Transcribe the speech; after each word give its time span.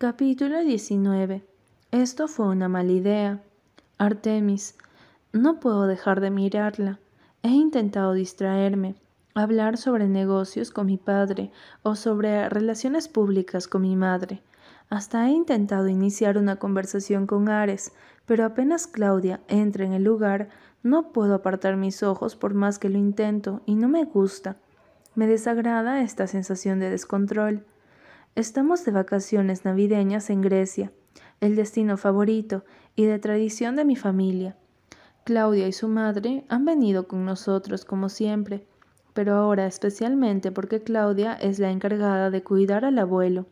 Capítulo 0.00 0.60
19. 0.60 1.44
Esto 1.90 2.28
fue 2.28 2.46
una 2.46 2.68
mala 2.68 2.92
idea. 2.92 3.42
Artemis. 3.98 4.76
No 5.32 5.58
puedo 5.58 5.88
dejar 5.88 6.20
de 6.20 6.30
mirarla. 6.30 7.00
He 7.42 7.48
intentado 7.48 8.12
distraerme, 8.12 8.94
hablar 9.34 9.76
sobre 9.76 10.06
negocios 10.06 10.70
con 10.70 10.86
mi 10.86 10.98
padre 10.98 11.50
o 11.82 11.96
sobre 11.96 12.48
relaciones 12.48 13.08
públicas 13.08 13.66
con 13.66 13.82
mi 13.82 13.96
madre. 13.96 14.40
Hasta 14.88 15.26
he 15.26 15.32
intentado 15.32 15.88
iniciar 15.88 16.38
una 16.38 16.60
conversación 16.60 17.26
con 17.26 17.48
Ares, 17.48 17.90
pero 18.24 18.44
apenas 18.44 18.86
Claudia 18.86 19.40
entra 19.48 19.84
en 19.84 19.94
el 19.94 20.04
lugar, 20.04 20.48
no 20.84 21.10
puedo 21.10 21.34
apartar 21.34 21.76
mis 21.76 22.04
ojos 22.04 22.36
por 22.36 22.54
más 22.54 22.78
que 22.78 22.88
lo 22.88 22.98
intento 22.98 23.62
y 23.66 23.74
no 23.74 23.88
me 23.88 24.04
gusta. 24.04 24.58
Me 25.16 25.26
desagrada 25.26 26.02
esta 26.02 26.28
sensación 26.28 26.78
de 26.78 26.88
descontrol. 26.88 27.64
Estamos 28.38 28.84
de 28.84 28.92
vacaciones 28.92 29.64
navideñas 29.64 30.30
en 30.30 30.42
Grecia, 30.42 30.92
el 31.40 31.56
destino 31.56 31.96
favorito 31.96 32.64
y 32.94 33.04
de 33.04 33.18
tradición 33.18 33.74
de 33.74 33.84
mi 33.84 33.96
familia. 33.96 34.56
Claudia 35.24 35.66
y 35.66 35.72
su 35.72 35.88
madre 35.88 36.44
han 36.48 36.64
venido 36.64 37.08
con 37.08 37.24
nosotros 37.24 37.84
como 37.84 38.08
siempre, 38.08 38.64
pero 39.12 39.34
ahora 39.34 39.66
especialmente 39.66 40.52
porque 40.52 40.84
Claudia 40.84 41.34
es 41.34 41.58
la 41.58 41.72
encargada 41.72 42.30
de 42.30 42.44
cuidar 42.44 42.84
al 42.84 43.00
abuelo. 43.00 43.46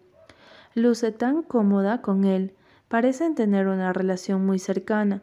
Luce 0.76 1.10
tan 1.10 1.42
cómoda 1.42 2.00
con 2.00 2.22
él, 2.22 2.54
parecen 2.86 3.34
tener 3.34 3.66
una 3.66 3.92
relación 3.92 4.46
muy 4.46 4.60
cercana. 4.60 5.20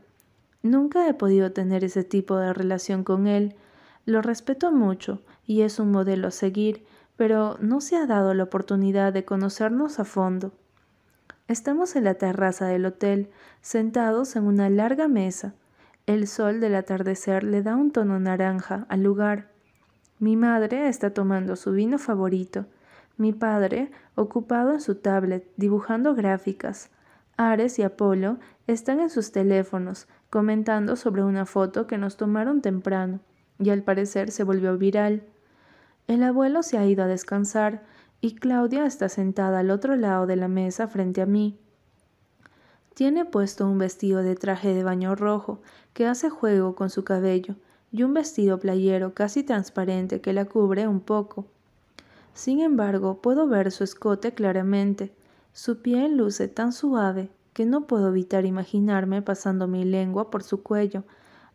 Nunca 0.61 1.07
he 1.07 1.13
podido 1.13 1.53
tener 1.53 1.85
ese 1.85 2.03
tipo 2.03 2.35
de 2.35 2.51
relación 2.51 3.05
con 3.05 3.27
él. 3.27 3.55
Lo 4.05 4.21
respeto 4.21 4.73
mucho 4.73 5.21
y 5.45 5.61
es 5.61 5.79
un 5.79 5.89
modelo 5.89 6.27
a 6.27 6.31
seguir, 6.31 6.83
pero 7.23 7.55
no 7.61 7.79
se 7.79 7.95
ha 7.95 8.05
dado 8.05 8.33
la 8.33 8.43
oportunidad 8.43 9.13
de 9.13 9.23
conocernos 9.23 9.97
a 9.97 10.03
fondo. 10.03 10.51
Estamos 11.47 11.95
en 11.95 12.03
la 12.03 12.15
terraza 12.15 12.65
del 12.65 12.85
hotel, 12.85 13.29
sentados 13.61 14.35
en 14.35 14.43
una 14.43 14.69
larga 14.69 15.07
mesa. 15.07 15.53
El 16.05 16.27
sol 16.27 16.59
del 16.59 16.75
atardecer 16.75 17.45
le 17.45 17.63
da 17.63 17.77
un 17.77 17.91
tono 17.91 18.19
naranja 18.19 18.85
al 18.89 19.03
lugar. 19.03 19.47
Mi 20.19 20.35
madre 20.35 20.89
está 20.89 21.13
tomando 21.13 21.55
su 21.55 21.71
vino 21.71 21.97
favorito. 21.97 22.65
Mi 23.15 23.31
padre, 23.31 23.89
ocupado 24.15 24.73
en 24.73 24.81
su 24.81 24.95
tablet, 24.95 25.49
dibujando 25.55 26.15
gráficas. 26.15 26.89
Ares 27.37 27.79
y 27.79 27.83
Apolo 27.83 28.37
están 28.67 28.99
en 28.99 29.09
sus 29.09 29.31
teléfonos, 29.31 30.09
comentando 30.29 30.97
sobre 30.97 31.23
una 31.23 31.45
foto 31.45 31.87
que 31.87 31.97
nos 31.97 32.17
tomaron 32.17 32.61
temprano, 32.61 33.21
y 33.59 33.69
al 33.69 33.81
parecer 33.81 34.29
se 34.29 34.43
volvió 34.43 34.77
viral. 34.77 35.23
El 36.07 36.23
abuelo 36.23 36.63
se 36.63 36.77
ha 36.77 36.85
ido 36.85 37.03
a 37.03 37.07
descansar, 37.07 37.83
y 38.21 38.35
Claudia 38.35 38.85
está 38.85 39.09
sentada 39.09 39.59
al 39.59 39.69
otro 39.69 39.95
lado 39.95 40.27
de 40.27 40.35
la 40.35 40.47
mesa 40.47 40.87
frente 40.87 41.21
a 41.21 41.25
mí. 41.25 41.57
Tiene 42.93 43.25
puesto 43.25 43.67
un 43.67 43.77
vestido 43.79 44.21
de 44.21 44.35
traje 44.35 44.73
de 44.73 44.83
baño 44.83 45.15
rojo 45.15 45.61
que 45.93 46.05
hace 46.05 46.29
juego 46.29 46.75
con 46.75 46.89
su 46.89 47.03
cabello 47.03 47.55
y 47.91 48.03
un 48.03 48.13
vestido 48.13 48.59
playero 48.59 49.13
casi 49.13 49.43
transparente 49.43 50.21
que 50.21 50.31
la 50.31 50.45
cubre 50.45 50.87
un 50.87 50.99
poco. 50.99 51.45
Sin 52.33 52.61
embargo, 52.61 53.21
puedo 53.21 53.47
ver 53.47 53.71
su 53.71 53.83
escote 53.83 54.33
claramente. 54.33 55.13
Su 55.53 55.81
piel 55.81 56.17
luce 56.17 56.47
tan 56.47 56.71
suave 56.71 57.29
que 57.53 57.65
no 57.65 57.85
puedo 57.87 58.09
evitar 58.09 58.45
imaginarme 58.45 59.21
pasando 59.21 59.67
mi 59.67 59.85
lengua 59.85 60.31
por 60.31 60.43
su 60.43 60.63
cuello 60.63 61.03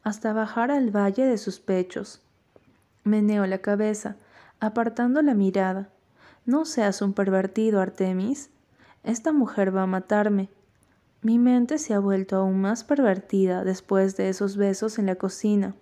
hasta 0.02 0.32
bajar 0.32 0.70
al 0.70 0.94
valle 0.94 1.24
de 1.24 1.38
sus 1.38 1.60
pechos. 1.60 2.20
Meneo 3.04 3.46
la 3.46 3.58
cabeza, 3.58 4.16
apartando 4.60 5.22
la 5.22 5.34
mirada. 5.34 5.90
No 6.44 6.64
seas 6.64 7.02
un 7.02 7.12
pervertido, 7.12 7.80
Artemis. 7.80 8.50
Esta 9.04 9.32
mujer 9.32 9.74
va 9.74 9.82
a 9.82 9.86
matarme. 9.86 10.48
Mi 11.22 11.38
mente 11.38 11.78
se 11.78 11.94
ha 11.94 11.98
vuelto 11.98 12.36
aún 12.36 12.60
más 12.60 12.84
pervertida 12.84 13.64
después 13.64 14.16
de 14.16 14.28
esos 14.28 14.56
besos 14.56 14.98
en 14.98 15.06
la 15.06 15.16
cocina. 15.16 15.74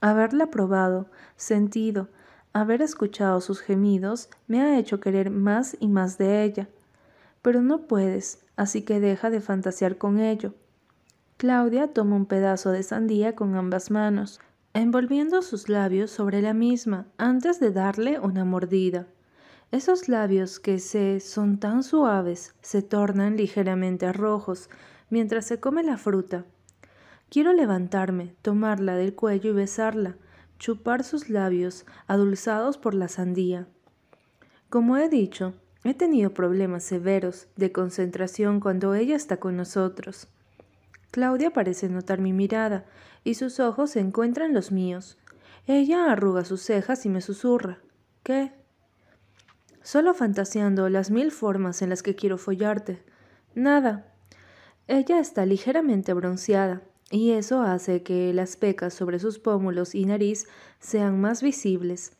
Haberla 0.00 0.46
probado, 0.50 1.06
sentido, 1.36 2.08
haber 2.52 2.82
escuchado 2.82 3.40
sus 3.40 3.60
gemidos 3.60 4.28
me 4.46 4.60
ha 4.60 4.78
hecho 4.78 5.00
querer 5.00 5.30
más 5.30 5.76
y 5.80 5.88
más 5.88 6.18
de 6.18 6.42
ella. 6.42 6.68
Pero 7.40 7.62
no 7.62 7.86
puedes, 7.86 8.44
así 8.56 8.82
que 8.82 9.00
deja 9.00 9.30
de 9.30 9.40
fantasear 9.40 9.96
con 9.98 10.18
ello. 10.18 10.54
Claudia 11.36 11.88
toma 11.92 12.16
un 12.16 12.26
pedazo 12.26 12.70
de 12.70 12.82
sandía 12.82 13.34
con 13.34 13.56
ambas 13.56 13.90
manos, 13.90 14.40
envolviendo 14.74 15.42
sus 15.42 15.68
labios 15.68 16.10
sobre 16.10 16.40
la 16.40 16.54
misma 16.54 17.06
antes 17.18 17.60
de 17.60 17.70
darle 17.72 18.18
una 18.18 18.44
mordida. 18.44 19.06
Esos 19.70 20.08
labios 20.08 20.60
que 20.60 20.78
se 20.78 21.20
son 21.20 21.58
tan 21.58 21.82
suaves 21.82 22.54
se 22.62 22.82
tornan 22.82 23.36
ligeramente 23.36 24.12
rojos 24.12 24.70
mientras 25.10 25.46
se 25.46 25.60
come 25.60 25.82
la 25.82 25.98
fruta. 25.98 26.44
Quiero 27.28 27.52
levantarme, 27.52 28.34
tomarla 28.42 28.96
del 28.96 29.14
cuello 29.14 29.50
y 29.50 29.54
besarla, 29.54 30.16
chupar 30.58 31.04
sus 31.04 31.28
labios 31.28 31.86
adulzados 32.06 32.78
por 32.78 32.94
la 32.94 33.08
sandía. 33.08 33.66
Como 34.68 34.96
he 34.96 35.08
dicho, 35.08 35.54
he 35.84 35.94
tenido 35.94 36.32
problemas 36.32 36.84
severos 36.84 37.48
de 37.56 37.72
concentración 37.72 38.60
cuando 38.60 38.94
ella 38.94 39.16
está 39.16 39.38
con 39.38 39.56
nosotros. 39.56 40.28
Claudia 41.10 41.50
parece 41.50 41.88
notar 41.88 42.20
mi 42.20 42.32
mirada 42.32 42.86
y 43.24 43.34
sus 43.34 43.60
ojos 43.60 43.90
se 43.90 44.00
encuentran 44.00 44.54
los 44.54 44.72
míos. 44.72 45.18
Ella 45.66 46.10
arruga 46.10 46.44
sus 46.44 46.62
cejas 46.62 47.06
y 47.06 47.08
me 47.08 47.20
susurra. 47.20 47.78
¿Qué? 48.22 48.52
solo 49.82 50.14
fantaseando 50.14 50.88
las 50.88 51.10
mil 51.10 51.30
formas 51.30 51.82
en 51.82 51.90
las 51.90 52.02
que 52.02 52.14
quiero 52.14 52.38
follarte. 52.38 53.02
Nada. 53.54 54.06
Ella 54.88 55.18
está 55.18 55.46
ligeramente 55.46 56.12
bronceada, 56.12 56.82
y 57.10 57.32
eso 57.32 57.62
hace 57.62 58.02
que 58.02 58.32
las 58.32 58.56
pecas 58.56 58.94
sobre 58.94 59.18
sus 59.18 59.38
pómulos 59.38 59.94
y 59.94 60.06
nariz 60.06 60.46
sean 60.80 61.20
más 61.20 61.42
visibles. 61.42 62.12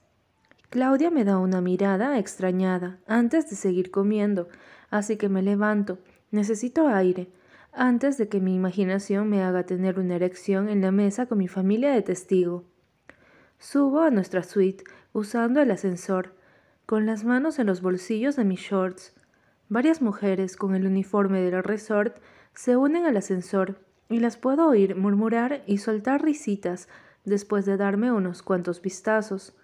Claudia 0.70 1.10
me 1.10 1.24
da 1.24 1.38
una 1.38 1.60
mirada 1.60 2.18
extrañada 2.18 2.98
antes 3.06 3.48
de 3.50 3.56
seguir 3.56 3.91
comiendo, 3.91 4.48
así 4.91 5.16
que 5.16 5.28
me 5.28 5.42
levanto. 5.42 5.98
Necesito 6.30 6.88
aire, 6.88 7.28
antes 7.72 8.19
de 8.19 8.28
que 8.28 8.41
mi 8.41 8.55
imaginación 8.55 9.31
me 9.31 9.43
haga 9.43 9.65
tener 9.65 9.99
una 9.99 10.16
erección 10.16 10.69
en 10.69 10.83
la 10.83 10.93
mesa 10.93 11.27
con 11.27 11.38
mi 11.38 11.49
familia 11.49 11.93
de 11.93 12.03
testigo. 12.03 12.65
Subo 13.59 14.00
a 14.00 14.10
nuestra 14.10 14.43
suite 14.43 14.84
usando 15.15 15.60
el 15.60 15.71
ascensor 15.71 16.34
con 16.84 17.06
las 17.06 17.25
manos 17.25 17.59
en 17.59 17.66
los 17.66 17.81
bolsillos 17.81 18.37
de 18.37 18.44
mis 18.44 18.60
shorts. 18.60 19.15
Varias 19.71 20.03
mujeres 20.03 20.56
con 20.56 20.75
el 20.75 20.87
uniforme 20.87 21.41
del 21.41 21.62
resort 21.62 22.19
se 22.55 22.77
unen 22.77 23.06
al 23.06 23.16
ascensor 23.16 23.81
y 24.10 24.21
las 24.21 24.37
puedo 24.37 24.69
oír 24.69 24.94
murmurar 24.94 25.62
y 25.66 25.78
soltar 25.78 26.22
risitas 26.22 26.89
después 27.25 27.65
de 27.65 27.78
darme 27.78 28.12
unos 28.12 28.43
cuantos 28.43 28.83
vistazos. 28.83 29.54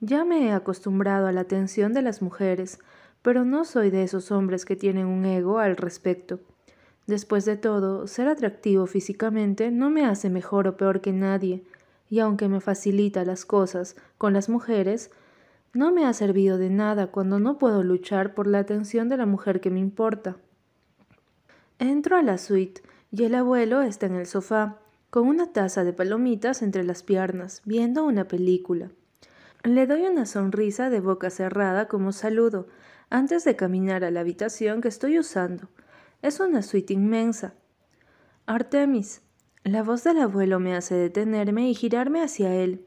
Ya 0.00 0.24
me 0.24 0.48
he 0.48 0.52
acostumbrado 0.52 1.28
a 1.28 1.32
la 1.32 1.42
atención 1.42 1.92
de 1.92 2.02
las 2.02 2.20
mujeres, 2.20 2.80
pero 3.22 3.44
no 3.44 3.64
soy 3.64 3.90
de 3.90 4.02
esos 4.02 4.32
hombres 4.32 4.64
que 4.64 4.74
tienen 4.74 5.06
un 5.06 5.24
ego 5.24 5.60
al 5.60 5.76
respecto. 5.76 6.40
Después 7.08 7.46
de 7.46 7.56
todo, 7.56 8.06
ser 8.06 8.28
atractivo 8.28 8.86
físicamente 8.86 9.70
no 9.70 9.88
me 9.88 10.04
hace 10.04 10.28
mejor 10.28 10.68
o 10.68 10.76
peor 10.76 11.00
que 11.00 11.10
nadie, 11.10 11.64
y 12.10 12.18
aunque 12.18 12.48
me 12.48 12.60
facilita 12.60 13.24
las 13.24 13.46
cosas 13.46 13.96
con 14.18 14.34
las 14.34 14.50
mujeres, 14.50 15.10
no 15.72 15.90
me 15.90 16.04
ha 16.04 16.12
servido 16.12 16.58
de 16.58 16.68
nada 16.68 17.06
cuando 17.06 17.38
no 17.40 17.56
puedo 17.56 17.82
luchar 17.82 18.34
por 18.34 18.46
la 18.46 18.58
atención 18.58 19.08
de 19.08 19.16
la 19.16 19.24
mujer 19.24 19.62
que 19.62 19.70
me 19.70 19.80
importa. 19.80 20.36
Entro 21.78 22.18
a 22.18 22.22
la 22.22 22.36
suite 22.36 22.82
y 23.10 23.24
el 23.24 23.34
abuelo 23.34 23.80
está 23.80 24.04
en 24.04 24.16
el 24.16 24.26
sofá, 24.26 24.76
con 25.08 25.26
una 25.26 25.50
taza 25.50 25.84
de 25.84 25.94
palomitas 25.94 26.60
entre 26.60 26.84
las 26.84 27.02
piernas, 27.02 27.62
viendo 27.64 28.04
una 28.04 28.28
película. 28.28 28.90
Le 29.64 29.86
doy 29.86 30.02
una 30.02 30.26
sonrisa 30.26 30.90
de 30.90 31.00
boca 31.00 31.30
cerrada 31.30 31.88
como 31.88 32.12
saludo, 32.12 32.68
antes 33.08 33.44
de 33.44 33.56
caminar 33.56 34.04
a 34.04 34.10
la 34.10 34.20
habitación 34.20 34.82
que 34.82 34.88
estoy 34.88 35.18
usando. 35.18 35.68
Es 36.20 36.40
una 36.40 36.62
suite 36.62 36.92
inmensa. 36.94 37.54
Artemis. 38.46 39.22
La 39.62 39.84
voz 39.84 40.02
del 40.02 40.18
abuelo 40.18 40.58
me 40.58 40.74
hace 40.74 40.96
detenerme 40.96 41.70
y 41.70 41.74
girarme 41.74 42.22
hacia 42.22 42.52
él. 42.56 42.84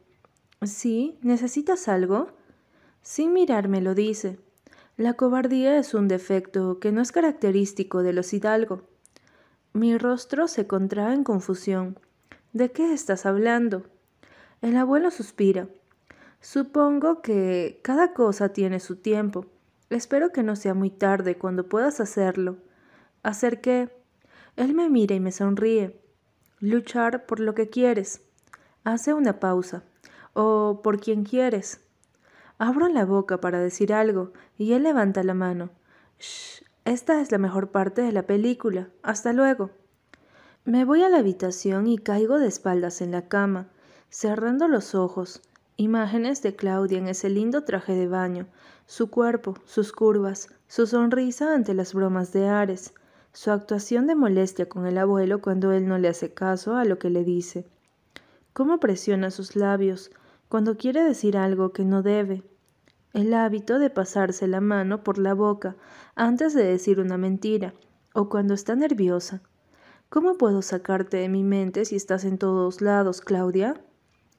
¿Sí? 0.63 1.17
¿Necesitas 1.21 1.87
algo? 1.87 2.27
Sin 3.01 3.31
mirarme 3.31 3.79
lo 3.79 3.95
dice. 3.95 4.37
La 4.97 5.13
cobardía 5.13 5.77
es 5.77 5.93
un 5.93 6.09
defecto 6.09 6.79
que 6.79 6.91
no 6.91 7.01
es 7.01 7.13
característico 7.13 8.03
de 8.03 8.11
los 8.11 8.33
hidalgo. 8.33 8.81
Mi 9.71 9.97
rostro 9.97 10.49
se 10.49 10.67
contrae 10.67 11.13
en 11.13 11.23
confusión. 11.23 11.97
¿De 12.51 12.73
qué 12.73 12.93
estás 12.93 13.25
hablando? 13.25 13.83
El 14.61 14.75
abuelo 14.75 15.09
suspira. 15.09 15.69
Supongo 16.41 17.21
que 17.21 17.79
cada 17.81 18.13
cosa 18.13 18.49
tiene 18.49 18.81
su 18.81 18.97
tiempo. 18.97 19.45
Espero 19.89 20.33
que 20.33 20.43
no 20.43 20.57
sea 20.57 20.73
muy 20.73 20.89
tarde 20.89 21.37
cuando 21.37 21.69
puedas 21.69 22.01
hacerlo. 22.01 22.57
¿Hacer 23.23 23.61
qué? 23.61 23.89
Él 24.55 24.73
me 24.73 24.89
mira 24.89 25.15
y 25.15 25.19
me 25.19 25.31
sonríe. 25.31 26.01
Luchar 26.59 27.25
por 27.25 27.39
lo 27.39 27.53
que 27.53 27.69
quieres. 27.69 28.21
Hace 28.83 29.13
una 29.13 29.39
pausa. 29.39 29.83
O 30.33 30.81
por 30.83 30.99
quien 30.99 31.23
quieres. 31.23 31.81
Abro 32.57 32.87
la 32.87 33.05
boca 33.05 33.39
para 33.39 33.59
decir 33.59 33.93
algo 33.93 34.33
y 34.57 34.73
él 34.73 34.83
levanta 34.83 35.23
la 35.23 35.33
mano. 35.33 35.69
Shh, 36.19 36.63
esta 36.85 37.21
es 37.21 37.31
la 37.31 37.37
mejor 37.37 37.69
parte 37.69 38.01
de 38.01 38.11
la 38.11 38.23
película. 38.23 38.89
Hasta 39.03 39.33
luego. 39.33 39.69
Me 40.65 40.85
voy 40.85 41.03
a 41.03 41.09
la 41.09 41.17
habitación 41.17 41.87
y 41.87 41.97
caigo 41.97 42.39
de 42.39 42.47
espaldas 42.47 43.01
en 43.01 43.11
la 43.11 43.27
cama, 43.27 43.69
cerrando 44.09 44.67
los 44.67 44.95
ojos. 44.95 45.41
Imágenes 45.77 46.41
de 46.41 46.55
Claudia 46.55 46.97
en 46.99 47.07
ese 47.07 47.29
lindo 47.29 47.63
traje 47.63 47.93
de 47.93 48.07
baño, 48.07 48.47
su 48.85 49.09
cuerpo, 49.09 49.55
sus 49.65 49.91
curvas, 49.91 50.49
su 50.67 50.85
sonrisa 50.85 51.53
ante 51.55 51.73
las 51.73 51.93
bromas 51.93 52.31
de 52.33 52.47
Ares, 52.47 52.93
su 53.33 53.51
actuación 53.51 54.07
de 54.07 54.15
molestia 54.15 54.67
con 54.67 54.85
el 54.85 54.97
abuelo 54.97 55.41
cuando 55.41 55.71
él 55.71 55.87
no 55.87 55.97
le 55.97 56.09
hace 56.09 56.33
caso 56.33 56.75
a 56.75 56.85
lo 56.85 56.99
que 56.99 57.09
le 57.09 57.23
dice, 57.23 57.65
cómo 58.53 58.79
presiona 58.79 59.31
sus 59.31 59.55
labios 59.55 60.11
cuando 60.49 60.77
quiere 60.77 61.03
decir 61.03 61.37
algo 61.37 61.71
que 61.71 61.85
no 61.85 62.01
debe, 62.01 62.43
el 63.13 63.33
hábito 63.33 63.79
de 63.79 63.89
pasarse 63.89 64.47
la 64.47 64.61
mano 64.61 65.03
por 65.03 65.17
la 65.17 65.33
boca 65.33 65.75
antes 66.15 66.53
de 66.53 66.63
decir 66.63 66.99
una 66.99 67.17
mentira, 67.17 67.73
o 68.13 68.29
cuando 68.29 68.53
está 68.53 68.75
nerviosa. 68.75 69.41
¿Cómo 70.09 70.37
puedo 70.37 70.61
sacarte 70.61 71.17
de 71.17 71.29
mi 71.29 71.43
mente 71.43 71.85
si 71.85 71.95
estás 71.95 72.25
en 72.25 72.37
todos 72.37 72.81
lados, 72.81 73.21
Claudia? 73.21 73.81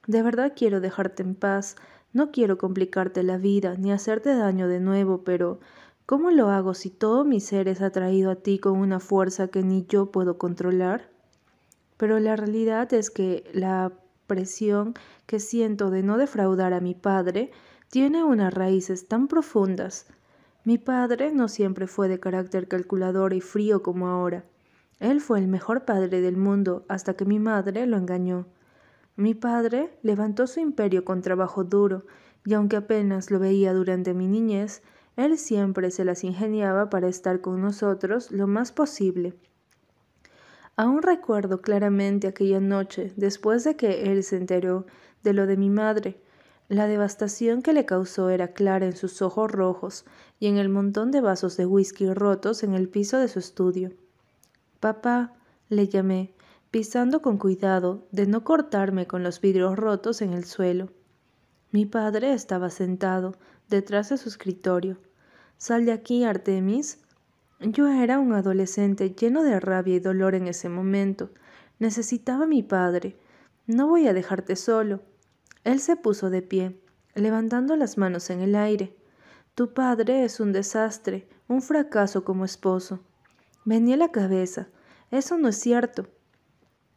De 0.05 0.21
verdad 0.21 0.53
quiero 0.55 0.81
dejarte 0.81 1.23
en 1.23 1.33
paz, 1.33 1.75
no 2.13 2.31
quiero 2.31 2.59
complicarte 2.59 3.23
la 3.23 3.37
vida 3.37 3.75
ni 3.77 3.91
hacerte 3.91 4.35
daño 4.35 4.67
de 4.67 4.79
nuevo, 4.79 5.23
pero 5.23 5.59
¿cómo 6.05 6.31
lo 6.31 6.49
hago 6.49 6.73
si 6.73 6.89
todo 6.89 7.23
mi 7.23 7.39
ser 7.39 7.67
es 7.67 7.81
atraído 7.81 8.31
a 8.31 8.35
ti 8.35 8.59
con 8.59 8.77
una 8.79 8.99
fuerza 8.99 9.47
que 9.47 9.63
ni 9.63 9.85
yo 9.85 10.11
puedo 10.11 10.37
controlar? 10.37 11.09
Pero 11.97 12.19
la 12.19 12.35
realidad 12.35 12.93
es 12.93 13.09
que 13.09 13.49
la 13.53 13.91
presión 14.27 14.93
que 15.25 15.39
siento 15.39 15.89
de 15.89 16.03
no 16.03 16.17
defraudar 16.17 16.73
a 16.73 16.81
mi 16.81 16.95
padre 16.95 17.51
tiene 17.89 18.23
unas 18.23 18.53
raíces 18.53 19.07
tan 19.07 19.27
profundas. 19.27 20.07
Mi 20.65 20.77
padre 20.77 21.31
no 21.31 21.47
siempre 21.47 21.87
fue 21.87 22.07
de 22.07 22.19
carácter 22.19 22.67
calculador 22.67 23.33
y 23.33 23.41
frío 23.41 23.83
como 23.83 24.07
ahora. 24.07 24.45
Él 24.99 25.19
fue 25.19 25.39
el 25.39 25.47
mejor 25.47 25.85
padre 25.85 26.21
del 26.21 26.37
mundo 26.37 26.85
hasta 26.87 27.15
que 27.15 27.25
mi 27.25 27.37
madre 27.37 27.85
lo 27.85 27.97
engañó. 27.97 28.47
Mi 29.15 29.33
padre 29.33 29.97
levantó 30.01 30.47
su 30.47 30.59
imperio 30.59 31.03
con 31.05 31.21
trabajo 31.21 31.63
duro, 31.63 32.05
y 32.45 32.53
aunque 32.53 32.77
apenas 32.77 33.29
lo 33.29 33.39
veía 33.39 33.73
durante 33.73 34.13
mi 34.13 34.27
niñez, 34.27 34.81
él 35.15 35.37
siempre 35.37 35.91
se 35.91 36.05
las 36.05 36.23
ingeniaba 36.23 36.89
para 36.89 37.07
estar 37.07 37.41
con 37.41 37.61
nosotros 37.61 38.31
lo 38.31 38.47
más 38.47 38.71
posible. 38.71 39.33
Aún 40.75 41.03
recuerdo 41.03 41.61
claramente 41.61 42.27
aquella 42.27 42.59
noche, 42.59 43.13
después 43.15 43.63
de 43.63 43.75
que 43.75 44.11
él 44.11 44.23
se 44.23 44.37
enteró 44.37 44.85
de 45.21 45.33
lo 45.33 45.45
de 45.45 45.55
mi 45.55 45.69
madre. 45.69 46.19
La 46.67 46.87
devastación 46.87 47.61
que 47.61 47.73
le 47.73 47.85
causó 47.85 48.29
era 48.29 48.49
clara 48.49 48.85
en 48.87 48.95
sus 48.95 49.21
ojos 49.21 49.51
rojos 49.51 50.05
y 50.39 50.47
en 50.47 50.57
el 50.57 50.69
montón 50.69 51.11
de 51.11 51.21
vasos 51.21 51.57
de 51.57 51.67
whisky 51.67 52.11
rotos 52.11 52.63
en 52.63 52.73
el 52.73 52.89
piso 52.89 53.19
de 53.19 53.27
su 53.27 53.37
estudio. 53.37 53.91
Papá, 54.79 55.33
le 55.69 55.87
llamé, 55.87 56.33
pisando 56.71 57.21
con 57.21 57.37
cuidado 57.37 58.07
de 58.11 58.25
no 58.25 58.43
cortarme 58.43 59.05
con 59.05 59.21
los 59.21 59.39
vidrios 59.41 59.77
rotos 59.77 60.23
en 60.23 60.33
el 60.33 60.45
suelo. 60.45 60.89
Mi 61.71 61.85
padre 61.85 62.33
estaba 62.33 62.69
sentado 62.69 63.35
detrás 63.69 64.09
de 64.09 64.17
su 64.17 64.29
escritorio. 64.29 64.97
Sal 65.57 65.85
de 65.85 65.91
aquí, 65.91 66.23
Artemis. 66.23 66.99
Yo 67.59 67.87
era 67.87 68.19
un 68.19 68.33
adolescente 68.33 69.11
lleno 69.11 69.43
de 69.43 69.59
rabia 69.59 69.95
y 69.95 69.99
dolor 69.99 70.35
en 70.35 70.47
ese 70.47 70.69
momento. 70.69 71.29
Necesitaba 71.79 72.43
a 72.43 72.47
mi 72.47 72.63
padre. 72.63 73.17
No 73.65 73.87
voy 73.87 74.07
a 74.07 74.13
dejarte 74.13 74.55
solo. 74.55 75.01
Él 75.63 75.79
se 75.79 75.95
puso 75.95 76.29
de 76.29 76.41
pie, 76.41 76.77
levantando 77.15 77.75
las 77.75 77.97
manos 77.97 78.29
en 78.29 78.41
el 78.41 78.55
aire. 78.55 78.95
Tu 79.55 79.73
padre 79.73 80.25
es 80.25 80.39
un 80.39 80.51
desastre, 80.51 81.27
un 81.47 81.61
fracaso 81.61 82.23
como 82.23 82.43
esposo. 82.43 82.99
Venía 83.65 83.95
la 83.95 84.11
cabeza. 84.11 84.67
Eso 85.11 85.37
no 85.37 85.47
es 85.47 85.57
cierto. 85.57 86.07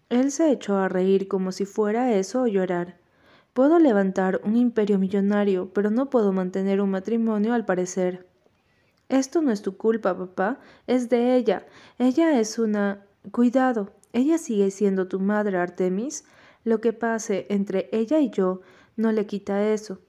Él 0.09 0.31
se 0.33 0.51
echó 0.51 0.77
a 0.79 0.89
reír 0.89 1.29
como 1.29 1.53
si 1.53 1.65
fuera 1.65 2.13
eso 2.13 2.43
o 2.43 2.47
llorar. 2.47 2.99
Puedo 3.57 3.79
levantar 3.79 4.43
un 4.45 4.55
imperio 4.55 4.99
millonario, 4.99 5.73
pero 5.73 5.89
no 5.89 6.11
puedo 6.11 6.31
mantener 6.31 6.83
un 6.83 6.91
matrimonio 6.91 7.55
al 7.55 7.65
parecer. 7.65 8.27
Esto 9.09 9.41
no 9.41 9.51
es 9.51 9.63
tu 9.63 9.79
culpa, 9.79 10.15
papá, 10.15 10.61
es 10.87 11.09
de 11.09 11.37
ella. 11.37 11.65
Ella 11.99 12.39
es 12.39 12.59
una... 12.59 13.07
Cuidado, 13.33 13.95
ella 14.13 14.37
sigue 14.37 14.71
siendo 14.71 15.09
tu 15.09 15.21
madre, 15.21 15.57
Artemis. 15.57 16.27
Lo 16.65 16.83
que 16.83 16.93
pase 16.93 17.47
entre 17.49 17.89
ella 17.93 18.19
y 18.21 18.29
yo 18.29 18.61
no 18.95 19.11
le 19.11 19.25
quita 19.25 19.73
eso. 19.73 20.01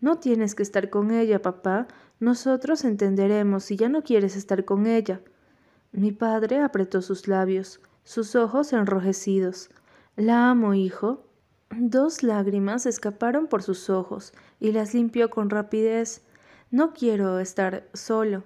No 0.00 0.18
tienes 0.18 0.56
que 0.56 0.64
estar 0.64 0.90
con 0.90 1.12
ella, 1.12 1.40
papá. 1.40 1.86
Nosotros 2.18 2.82
entenderemos 2.82 3.62
si 3.62 3.76
ya 3.76 3.88
no 3.88 4.02
quieres 4.02 4.34
estar 4.34 4.64
con 4.64 4.88
ella. 4.88 5.20
Mi 5.92 6.10
padre 6.10 6.58
apretó 6.58 7.00
sus 7.00 7.28
labios, 7.28 7.80
sus 8.02 8.34
ojos 8.34 8.72
enrojecidos. 8.72 9.70
La 10.16 10.50
amo, 10.50 10.74
hijo. 10.74 11.28
Dos 11.74 12.22
lágrimas 12.22 12.84
escaparon 12.84 13.46
por 13.46 13.62
sus 13.62 13.88
ojos 13.88 14.34
y 14.60 14.72
las 14.72 14.92
limpió 14.92 15.30
con 15.30 15.48
rapidez. 15.48 16.20
No 16.70 16.92
quiero 16.92 17.38
estar 17.38 17.88
solo. 17.94 18.44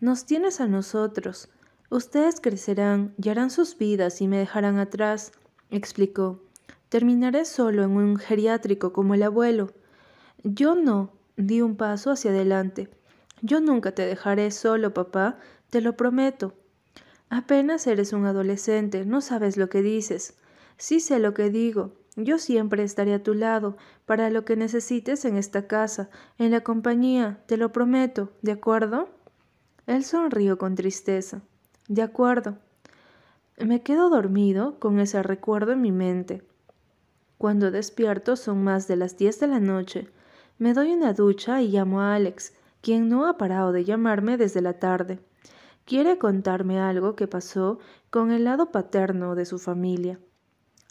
Nos 0.00 0.26
tienes 0.26 0.60
a 0.60 0.68
nosotros. 0.68 1.48
Ustedes 1.90 2.40
crecerán 2.40 3.14
y 3.20 3.30
harán 3.30 3.50
sus 3.50 3.76
vidas 3.76 4.20
y 4.20 4.28
me 4.28 4.38
dejarán 4.38 4.78
atrás, 4.78 5.32
explicó. 5.70 6.40
Terminaré 6.88 7.46
solo 7.46 7.82
en 7.82 7.90
un 7.90 8.16
geriátrico 8.16 8.92
como 8.92 9.14
el 9.14 9.24
abuelo. 9.24 9.72
Yo 10.44 10.76
no, 10.76 11.10
di 11.36 11.62
un 11.62 11.76
paso 11.76 12.12
hacia 12.12 12.30
adelante. 12.30 12.88
Yo 13.40 13.60
nunca 13.60 13.92
te 13.92 14.06
dejaré 14.06 14.52
solo, 14.52 14.94
papá, 14.94 15.36
te 15.70 15.80
lo 15.80 15.96
prometo. 15.96 16.54
Apenas 17.28 17.88
eres 17.88 18.12
un 18.12 18.24
adolescente, 18.24 19.04
no 19.04 19.20
sabes 19.20 19.56
lo 19.56 19.68
que 19.68 19.82
dices. 19.82 20.36
Sí 20.76 21.00
sé 21.00 21.18
lo 21.18 21.34
que 21.34 21.50
digo. 21.50 22.01
Yo 22.16 22.38
siempre 22.38 22.82
estaré 22.82 23.14
a 23.14 23.22
tu 23.22 23.34
lado 23.34 23.76
para 24.04 24.30
lo 24.30 24.44
que 24.44 24.56
necesites 24.56 25.24
en 25.24 25.36
esta 25.36 25.66
casa, 25.66 26.10
en 26.38 26.50
la 26.50 26.60
compañía, 26.60 27.42
te 27.46 27.56
lo 27.56 27.72
prometo, 27.72 28.30
¿de 28.42 28.52
acuerdo? 28.52 29.08
Él 29.86 30.04
sonrió 30.04 30.58
con 30.58 30.74
tristeza. 30.74 31.42
De 31.88 32.02
acuerdo. 32.02 32.58
Me 33.58 33.82
quedo 33.82 34.10
dormido 34.10 34.78
con 34.78 35.00
ese 35.00 35.22
recuerdo 35.22 35.72
en 35.72 35.80
mi 35.80 35.92
mente. 35.92 36.42
Cuando 37.38 37.70
despierto 37.70 38.36
son 38.36 38.62
más 38.62 38.86
de 38.88 38.96
las 38.96 39.16
diez 39.16 39.40
de 39.40 39.48
la 39.48 39.60
noche. 39.60 40.08
Me 40.58 40.74
doy 40.74 40.92
una 40.92 41.12
ducha 41.12 41.62
y 41.62 41.68
llamo 41.68 42.00
a 42.00 42.14
Alex, 42.14 42.52
quien 42.80 43.08
no 43.08 43.26
ha 43.26 43.38
parado 43.38 43.72
de 43.72 43.84
llamarme 43.84 44.36
desde 44.36 44.60
la 44.60 44.78
tarde 44.78 45.18
quiere 45.84 46.18
contarme 46.18 46.80
algo 46.80 47.16
que 47.16 47.26
pasó 47.26 47.78
con 48.10 48.30
el 48.30 48.44
lado 48.44 48.70
paterno 48.70 49.34
de 49.34 49.44
su 49.44 49.58
familia. 49.58 50.18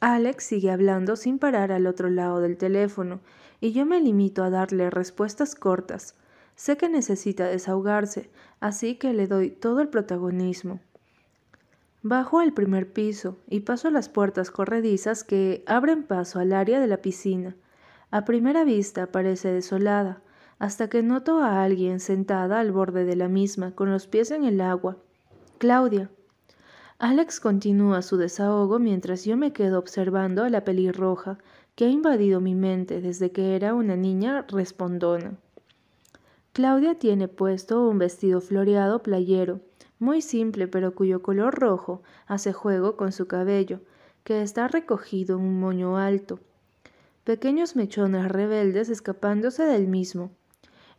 Alex 0.01 0.45
sigue 0.45 0.71
hablando 0.71 1.15
sin 1.15 1.37
parar 1.37 1.71
al 1.71 1.85
otro 1.85 2.09
lado 2.09 2.41
del 2.41 2.57
teléfono 2.57 3.21
y 3.59 3.71
yo 3.71 3.85
me 3.85 4.01
limito 4.01 4.43
a 4.43 4.49
darle 4.49 4.89
respuestas 4.89 5.53
cortas. 5.53 6.15
Sé 6.55 6.75
que 6.75 6.89
necesita 6.89 7.45
desahogarse, 7.45 8.31
así 8.59 8.95
que 8.95 9.13
le 9.13 9.27
doy 9.27 9.51
todo 9.51 9.79
el 9.79 9.89
protagonismo. 9.89 10.79
Bajo 12.01 12.39
al 12.39 12.51
primer 12.51 12.91
piso 12.91 13.37
y 13.47 13.59
paso 13.59 13.91
las 13.91 14.09
puertas 14.09 14.49
corredizas 14.49 15.23
que 15.23 15.63
abren 15.67 16.01
paso 16.01 16.39
al 16.39 16.53
área 16.53 16.79
de 16.79 16.87
la 16.87 16.97
piscina. 16.97 17.55
A 18.09 18.25
primera 18.25 18.63
vista 18.63 19.05
parece 19.05 19.53
desolada, 19.53 20.23
hasta 20.57 20.89
que 20.89 21.03
noto 21.03 21.43
a 21.43 21.63
alguien 21.63 21.99
sentada 21.99 22.59
al 22.59 22.71
borde 22.71 23.05
de 23.05 23.15
la 23.15 23.27
misma, 23.27 23.75
con 23.75 23.91
los 23.91 24.07
pies 24.07 24.31
en 24.31 24.45
el 24.45 24.61
agua. 24.61 24.97
Claudia. 25.59 26.09
Alex 27.03 27.39
continúa 27.39 28.03
su 28.03 28.17
desahogo 28.17 28.77
mientras 28.77 29.25
yo 29.25 29.35
me 29.35 29.53
quedo 29.53 29.79
observando 29.79 30.43
a 30.43 30.51
la 30.51 30.63
pelirroja 30.63 31.39
que 31.73 31.85
ha 31.85 31.89
invadido 31.89 32.41
mi 32.41 32.53
mente 32.53 33.01
desde 33.01 33.31
que 33.31 33.55
era 33.55 33.73
una 33.73 33.95
niña 33.95 34.45
respondona. 34.47 35.33
Claudia 36.53 36.93
tiene 36.93 37.27
puesto 37.27 37.89
un 37.89 37.97
vestido 37.97 38.39
floreado 38.39 39.01
playero, 39.01 39.61
muy 39.97 40.21
simple 40.21 40.67
pero 40.67 40.93
cuyo 40.93 41.23
color 41.23 41.55
rojo 41.59 42.03
hace 42.27 42.53
juego 42.53 42.97
con 42.97 43.11
su 43.11 43.25
cabello, 43.25 43.79
que 44.23 44.43
está 44.43 44.67
recogido 44.67 45.37
en 45.37 45.41
un 45.41 45.59
moño 45.59 45.97
alto. 45.97 46.39
Pequeños 47.23 47.75
mechones 47.75 48.29
rebeldes 48.29 48.89
escapándose 48.89 49.63
del 49.63 49.87
mismo, 49.87 50.29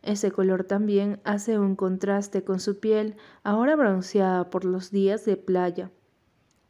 ese 0.03 0.31
color 0.31 0.65
también 0.65 1.19
hace 1.23 1.57
un 1.57 1.75
contraste 1.75 2.43
con 2.43 2.59
su 2.59 2.79
piel, 2.79 3.15
ahora 3.43 3.75
bronceada 3.75 4.49
por 4.49 4.65
los 4.65 4.91
días 4.91 5.25
de 5.25 5.37
playa. 5.37 5.91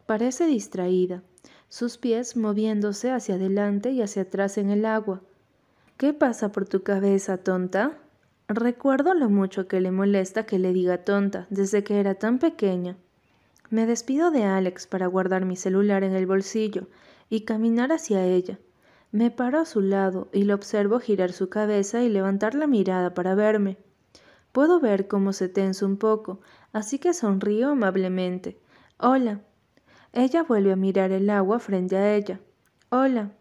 Parece 0.05 0.45
distraída, 0.45 1.23
sus 1.67 1.97
pies 1.97 2.37
moviéndose 2.37 3.11
hacia 3.11 3.35
adelante 3.35 3.91
y 3.91 4.01
hacia 4.03 4.21
atrás 4.21 4.59
en 4.59 4.69
el 4.69 4.85
agua. 4.85 5.23
¿Qué 5.97 6.13
pasa 6.13 6.51
por 6.51 6.67
tu 6.67 6.83
cabeza, 6.83 7.37
tonta? 7.37 7.97
Recuerdo 8.47 9.15
lo 9.15 9.29
mucho 9.29 9.67
que 9.67 9.81
le 9.81 9.89
molesta 9.89 10.45
que 10.45 10.59
le 10.59 10.71
diga 10.71 10.99
tonta 10.99 11.47
desde 11.49 11.83
que 11.83 11.99
era 11.99 12.15
tan 12.15 12.37
pequeña. 12.37 12.97
Me 13.71 13.87
despido 13.87 14.29
de 14.29 14.43
Alex 14.43 14.85
para 14.85 15.07
guardar 15.07 15.45
mi 15.45 15.55
celular 15.55 16.03
en 16.03 16.13
el 16.13 16.27
bolsillo 16.27 16.87
y 17.29 17.41
caminar 17.41 17.91
hacia 17.91 18.23
ella. 18.23 18.59
Me 19.13 19.29
paro 19.29 19.59
a 19.59 19.65
su 19.65 19.81
lado 19.81 20.27
y 20.33 20.43
lo 20.43 20.55
observo 20.55 20.99
girar 20.99 21.33
su 21.33 21.47
cabeza 21.47 22.01
y 22.01 22.09
levantar 22.09 22.55
la 22.55 22.65
mirada 22.65 23.13
para 23.13 23.35
verme. 23.35 23.77
Puedo 24.51 24.79
ver 24.79 25.07
cómo 25.07 25.33
se 25.33 25.49
tensa 25.49 25.85
un 25.85 25.97
poco, 25.97 26.41
así 26.71 26.97
que 26.97 27.13
sonrío 27.13 27.69
amablemente. 27.69 28.59
Hola. 28.97 29.41
Ella 30.13 30.41
vuelve 30.41 30.71
a 30.71 30.75
mirar 30.75 31.11
el 31.11 31.29
agua 31.29 31.59
frente 31.59 31.95
a 31.95 32.15
ella. 32.15 32.39
Hola. 32.89 33.33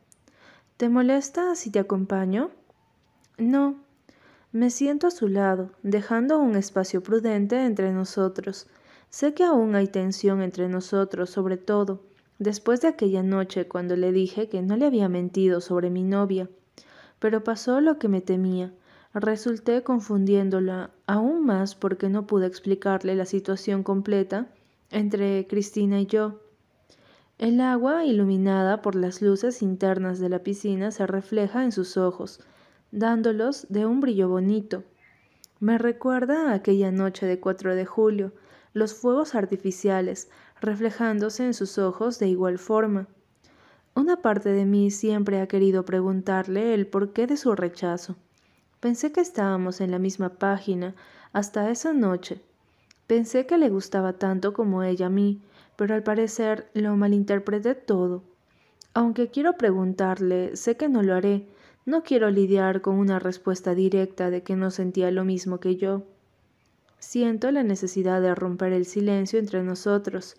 ¿Te 0.76 0.91
molesta 0.91 1.55
si 1.55 1.71
te 1.71 1.79
acompaño? 1.79 2.50
No. 3.38 3.76
Me 4.52 4.69
siento 4.69 5.07
a 5.07 5.11
su 5.11 5.26
lado, 5.26 5.71
dejando 5.83 6.38
un 6.38 6.55
espacio 6.55 7.02
prudente 7.02 7.64
entre 7.64 7.93
nosotros. 7.93 8.67
Sé 9.09 9.33
que 9.33 9.45
aún 9.45 9.75
hay 9.75 9.87
tensión 9.87 10.43
entre 10.43 10.69
nosotros, 10.69 11.31
sobre 11.31 11.57
todo 11.57 12.12
después 12.42 12.80
de 12.80 12.88
aquella 12.88 13.22
noche 13.22 13.68
cuando 13.68 13.96
le 13.96 14.11
dije 14.12 14.49
que 14.49 14.62
no 14.62 14.76
le 14.76 14.87
había 14.87 15.08
mentido 15.08 15.61
sobre 15.61 15.90
mi 15.90 16.02
novia. 16.02 16.50
Pero 17.18 17.44
pasó 17.44 17.80
lo 17.80 17.99
que 17.99 18.08
me 18.08 18.20
temía. 18.20 18.72
Resulté 19.14 19.82
confundiéndola 19.82 20.90
aún 21.06 21.46
más 21.46 21.75
porque 21.75 22.08
no 22.08 22.26
pude 22.26 22.46
explicarle 22.46 23.14
la 23.14 23.26
situación 23.26 23.82
completa 23.82 24.49
entre 24.90 25.46
Cristina 25.46 26.00
y 26.00 26.06
yo. 26.06 26.40
El 27.38 27.61
agua, 27.61 28.04
iluminada 28.04 28.82
por 28.82 28.94
las 28.94 29.22
luces 29.22 29.62
internas 29.62 30.18
de 30.18 30.28
la 30.28 30.40
piscina, 30.40 30.90
se 30.90 31.06
refleja 31.06 31.64
en 31.64 31.72
sus 31.72 31.96
ojos, 31.96 32.40
dándolos 32.90 33.66
de 33.68 33.87
un 33.87 34.00
brillo 34.00 34.28
bonito. 34.28 34.84
Me 35.61 35.78
recuerda 35.78 36.50
a 36.50 36.54
aquella 36.54 36.90
noche 36.90 37.26
de 37.26 37.38
4 37.38 37.75
de 37.75 37.87
julio, 37.87 38.32
los 38.75 38.94
fuegos 38.94 39.34
artificiales 39.34 40.30
reflejándose 40.62 41.45
en 41.45 41.54
sus 41.54 41.76
ojos 41.76 42.19
de 42.19 42.28
igual 42.28 42.59
forma. 42.59 43.09
Una 43.95 44.23
parte 44.23 44.50
de 44.50 44.64
mí 44.64 44.90
siempre 44.90 45.40
ha 45.40 45.49
querido 45.49 45.85
preguntarle 45.85 46.73
el 46.73 46.87
porqué 46.87 47.26
de 47.26 47.37
su 47.37 47.54
rechazo. 47.54 48.16
Pensé 48.81 49.12
que 49.12 49.21
estábamos 49.21 49.81
en 49.81 49.90
la 49.90 49.99
misma 49.99 50.31
página 50.31 50.95
hasta 51.33 51.71
esa 51.71 51.92
noche. 51.92 52.40
Pensé 53.07 53.45
que 53.45 53.59
le 53.59 53.69
gustaba 53.69 54.14
tanto 54.14 54.54
como 54.54 54.83
ella 54.83 55.07
a 55.07 55.11
mí, 55.11 55.42
pero 55.76 55.95
al 55.95 56.02
parecer 56.02 56.71
lo 56.73 56.97
malinterpreté 56.97 57.75
todo. 57.75 58.23
Aunque 58.95 59.28
quiero 59.28 59.59
preguntarle, 59.59 60.57
sé 60.57 60.76
que 60.76 60.88
no 60.88 61.02
lo 61.02 61.14
haré. 61.14 61.47
No 61.85 62.02
quiero 62.04 62.31
lidiar 62.31 62.81
con 62.81 62.97
una 62.97 63.19
respuesta 63.19 63.75
directa 63.75 64.31
de 64.31 64.42
que 64.42 64.54
no 64.54 64.71
sentía 64.71 65.11
lo 65.11 65.25
mismo 65.25 65.59
que 65.59 65.76
yo. 65.76 66.04
Siento 66.99 67.50
la 67.50 67.64
necesidad 67.64 68.23
de 68.23 68.35
romper 68.35 68.73
el 68.73 68.87
silencio 68.87 69.40
entre 69.40 69.62
nosotros. 69.64 70.37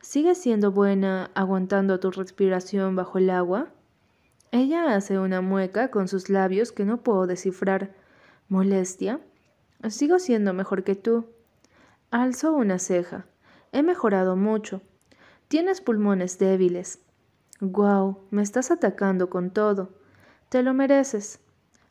¿Sigues 0.00 0.38
siendo 0.38 0.70
buena 0.70 1.30
aguantando 1.34 1.98
tu 2.00 2.10
respiración 2.10 2.96
bajo 2.96 3.18
el 3.18 3.30
agua? 3.30 3.68
Ella 4.52 4.94
hace 4.94 5.18
una 5.18 5.40
mueca 5.40 5.90
con 5.90 6.08
sus 6.08 6.30
labios 6.30 6.72
que 6.72 6.84
no 6.84 6.98
puedo 6.98 7.26
descifrar. 7.26 7.94
¿Molestia? 8.48 9.20
Sigo 9.90 10.18
siendo 10.18 10.54
mejor 10.54 10.84
que 10.84 10.94
tú. 10.94 11.26
Alzo 12.10 12.52
una 12.52 12.78
ceja. 12.78 13.26
He 13.72 13.82
mejorado 13.82 14.36
mucho. 14.36 14.80
Tienes 15.48 15.80
pulmones 15.80 16.38
débiles. 16.38 17.00
Guau, 17.60 18.20
me 18.30 18.42
estás 18.42 18.70
atacando 18.70 19.28
con 19.28 19.50
todo. 19.50 19.90
Te 20.48 20.62
lo 20.62 20.72
mereces. 20.74 21.40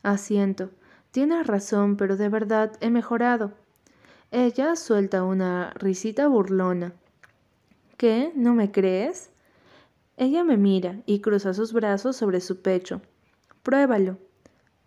Asiento. 0.02 0.72
Tienes 1.12 1.46
razón, 1.46 1.98
pero 1.98 2.18
de 2.18 2.30
verdad 2.30 2.72
he 2.80 2.90
mejorado. 2.90 3.52
Ella 4.32 4.76
suelta 4.76 5.24
una 5.24 5.72
risita 5.76 6.28
burlona. 6.28 6.94
¿Qué? 7.98 8.32
¿No 8.36 8.54
me 8.54 8.72
crees? 8.72 9.32
Ella 10.18 10.44
me 10.44 10.56
mira 10.56 11.02
y 11.08 11.20
cruza 11.20 11.56
sus 11.56 11.74
brazos 11.74 12.16
sobre 12.16 12.42
su 12.42 12.62
pecho. 12.62 13.02
Pruébalo. 13.64 14.20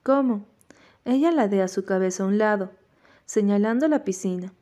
¿Cómo? 0.04 0.46
Ella 1.04 1.32
ladea 1.32 1.66
su 1.66 1.84
cabeza 1.84 2.22
a 2.22 2.26
un 2.26 2.38
lado, 2.38 2.70
señalando 3.26 3.88
la 3.88 4.04
piscina. 4.04 4.52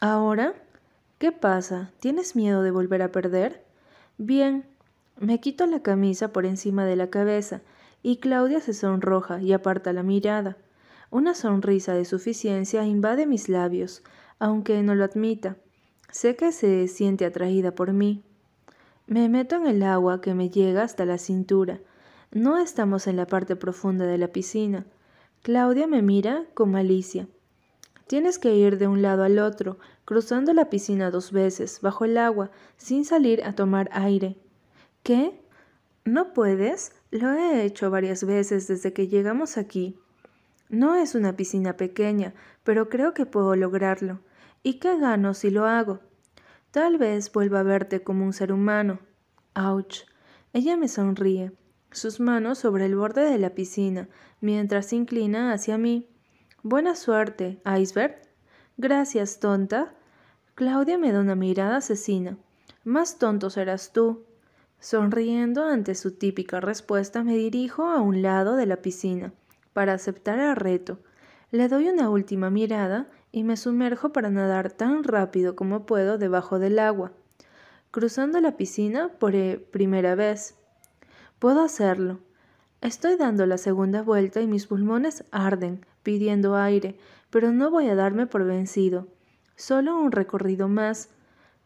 ¿Ahora? 0.00 0.54
¿Qué 1.18 1.32
pasa? 1.32 1.90
¿Tienes 1.98 2.36
miedo 2.36 2.62
de 2.62 2.70
volver 2.70 3.02
a 3.02 3.10
perder? 3.10 3.64
Bien. 4.18 4.64
Me 5.18 5.40
quito 5.40 5.66
la 5.66 5.82
camisa 5.82 6.32
por 6.32 6.46
encima 6.46 6.84
de 6.84 6.94
la 6.96 7.10
cabeza 7.10 7.60
y 8.04 8.18
Claudia 8.18 8.60
se 8.60 8.72
sonroja 8.72 9.42
y 9.42 9.52
aparta 9.52 9.92
la 9.92 10.04
mirada. 10.04 10.56
Una 11.10 11.34
sonrisa 11.34 11.92
de 11.92 12.04
suficiencia 12.04 12.84
invade 12.84 13.26
mis 13.26 13.48
labios, 13.48 14.04
aunque 14.38 14.80
no 14.82 14.94
lo 14.94 15.04
admita. 15.04 15.56
Sé 16.12 16.34
que 16.36 16.52
se 16.52 16.88
siente 16.88 17.24
atraída 17.24 17.72
por 17.72 17.92
mí. 17.92 18.22
Me 19.06 19.28
meto 19.28 19.56
en 19.56 19.66
el 19.66 19.82
agua 19.82 20.20
que 20.20 20.34
me 20.34 20.50
llega 20.50 20.82
hasta 20.82 21.04
la 21.04 21.18
cintura. 21.18 21.80
No 22.32 22.58
estamos 22.58 23.06
en 23.06 23.16
la 23.16 23.26
parte 23.26 23.56
profunda 23.56 24.06
de 24.06 24.18
la 24.18 24.28
piscina. 24.28 24.86
Claudia 25.42 25.86
me 25.86 26.02
mira 26.02 26.44
con 26.54 26.70
malicia. 26.70 27.28
Tienes 28.06 28.38
que 28.38 28.54
ir 28.54 28.76
de 28.76 28.88
un 28.88 29.02
lado 29.02 29.22
al 29.22 29.38
otro, 29.38 29.78
cruzando 30.04 30.52
la 30.52 30.68
piscina 30.68 31.12
dos 31.12 31.30
veces, 31.30 31.80
bajo 31.80 32.04
el 32.04 32.18
agua, 32.18 32.50
sin 32.76 33.04
salir 33.04 33.44
a 33.44 33.54
tomar 33.54 33.88
aire. 33.92 34.36
¿Qué? 35.04 35.40
¿No 36.04 36.32
puedes? 36.32 36.92
Lo 37.12 37.30
he 37.30 37.64
hecho 37.64 37.88
varias 37.90 38.24
veces 38.24 38.66
desde 38.66 38.92
que 38.92 39.06
llegamos 39.06 39.56
aquí. 39.56 39.96
No 40.68 40.96
es 40.96 41.14
una 41.14 41.36
piscina 41.36 41.76
pequeña, 41.76 42.34
pero 42.64 42.88
creo 42.88 43.14
que 43.14 43.26
puedo 43.26 43.54
lograrlo. 43.54 44.20
¿Y 44.62 44.74
qué 44.74 44.98
gano 44.98 45.32
si 45.32 45.50
lo 45.50 45.66
hago? 45.66 46.00
Tal 46.70 46.98
vez 46.98 47.32
vuelva 47.32 47.60
a 47.60 47.64
verte 47.64 48.02
como 48.02 48.26
un 48.26 48.34
ser 48.34 48.52
humano. 48.52 49.00
Ouch. 49.54 50.04
Ella 50.52 50.76
me 50.76 50.88
sonríe, 50.88 51.52
sus 51.90 52.20
manos 52.20 52.58
sobre 52.58 52.86
el 52.86 52.94
borde 52.94 53.22
de 53.22 53.38
la 53.38 53.54
piscina, 53.54 54.08
mientras 54.40 54.86
se 54.86 54.96
inclina 54.96 55.52
hacia 55.52 55.78
mí. 55.78 56.08
Buena 56.62 56.94
suerte, 56.94 57.62
Iceberg. 57.64 58.20
Gracias, 58.76 59.40
tonta. 59.40 59.94
Claudia 60.54 60.98
me 60.98 61.10
da 61.10 61.20
una 61.20 61.34
mirada 61.36 61.78
asesina. 61.78 62.36
Más 62.84 63.18
tonto 63.18 63.48
serás 63.48 63.92
tú. 63.92 64.26
Sonriendo 64.78 65.64
ante 65.64 65.94
su 65.94 66.12
típica 66.12 66.60
respuesta, 66.60 67.24
me 67.24 67.36
dirijo 67.36 67.84
a 67.84 68.00
un 68.00 68.22
lado 68.22 68.56
de 68.56 68.66
la 68.66 68.82
piscina 68.82 69.32
para 69.72 69.94
aceptar 69.94 70.38
el 70.38 70.56
reto. 70.56 70.98
Le 71.50 71.68
doy 71.68 71.88
una 71.88 72.10
última 72.10 72.50
mirada 72.50 73.08
y 73.32 73.44
me 73.44 73.56
sumerjo 73.56 74.12
para 74.12 74.30
nadar 74.30 74.72
tan 74.72 75.04
rápido 75.04 75.54
como 75.56 75.86
puedo 75.86 76.18
debajo 76.18 76.58
del 76.58 76.78
agua, 76.78 77.12
cruzando 77.90 78.40
la 78.40 78.56
piscina 78.56 79.08
por 79.18 79.34
e, 79.34 79.58
primera 79.58 80.14
vez. 80.14 80.56
Puedo 81.38 81.62
hacerlo. 81.62 82.20
Estoy 82.80 83.16
dando 83.16 83.46
la 83.46 83.58
segunda 83.58 84.02
vuelta 84.02 84.40
y 84.40 84.46
mis 84.46 84.66
pulmones 84.66 85.24
arden, 85.30 85.84
pidiendo 86.02 86.56
aire, 86.56 86.98
pero 87.30 87.52
no 87.52 87.70
voy 87.70 87.88
a 87.88 87.94
darme 87.94 88.26
por 88.26 88.44
vencido. 88.44 89.06
Solo 89.56 89.98
un 89.98 90.12
recorrido 90.12 90.68
más. 90.68 91.10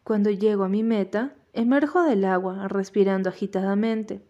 Cuando 0.03 0.29
llego 0.29 0.65
a 0.65 0.69
mi 0.69 0.83
meta, 0.83 1.33
emerjo 1.53 2.03
del 2.03 2.25
agua, 2.25 2.67
respirando 2.67 3.29
agitadamente. 3.29 4.21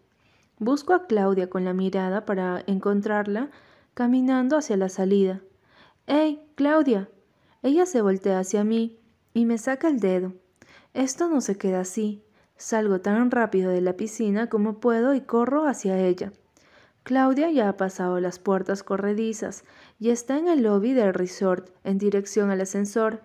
Busco 0.58 0.94
a 0.94 1.06
Claudia 1.06 1.50
con 1.50 1.64
la 1.64 1.74
mirada 1.74 2.24
para 2.24 2.62
encontrarla, 2.66 3.50
caminando 3.94 4.56
hacia 4.56 4.76
la 4.76 4.88
salida. 4.88 5.40
¡Hey, 6.06 6.40
Claudia! 6.54 7.10
Ella 7.62 7.86
se 7.86 8.02
voltea 8.02 8.38
hacia 8.38 8.64
mí 8.64 8.98
y 9.34 9.44
me 9.44 9.58
saca 9.58 9.88
el 9.88 10.00
dedo. 10.00 10.32
Esto 10.94 11.28
no 11.28 11.40
se 11.40 11.56
queda 11.56 11.80
así. 11.80 12.22
Salgo 12.56 13.00
tan 13.00 13.30
rápido 13.30 13.70
de 13.70 13.80
la 13.80 13.96
piscina 13.96 14.48
como 14.48 14.80
puedo 14.80 15.14
y 15.14 15.20
corro 15.20 15.66
hacia 15.66 15.98
ella. 15.98 16.32
Claudia 17.02 17.50
ya 17.50 17.68
ha 17.68 17.76
pasado 17.76 18.18
las 18.18 18.38
puertas 18.38 18.82
corredizas 18.82 19.64
y 20.00 20.10
está 20.10 20.38
en 20.38 20.48
el 20.48 20.62
lobby 20.62 20.92
del 20.92 21.14
resort 21.14 21.70
en 21.84 21.98
dirección 21.98 22.50
al 22.50 22.62
ascensor. 22.62 23.20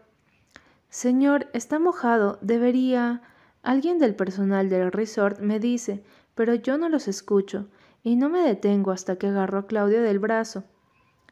Señor, 0.90 1.48
está 1.54 1.80
mojado. 1.80 2.38
Debería. 2.42 3.22
Alguien 3.64 3.98
del 4.00 4.16
personal 4.16 4.70
del 4.70 4.92
resort 4.92 5.40
me 5.40 5.60
dice, 5.60 6.04
pero 6.36 6.54
yo 6.54 6.78
no 6.78 6.90
los 6.90 7.08
escucho 7.08 7.70
y 8.04 8.16
no 8.16 8.30
me 8.30 8.42
detengo 8.42 8.92
hasta 8.92 9.16
que 9.16 9.28
agarro 9.28 9.60
a 9.60 9.68
Claudia 9.68 10.02
del 10.02 10.20
brazo. 10.20 10.64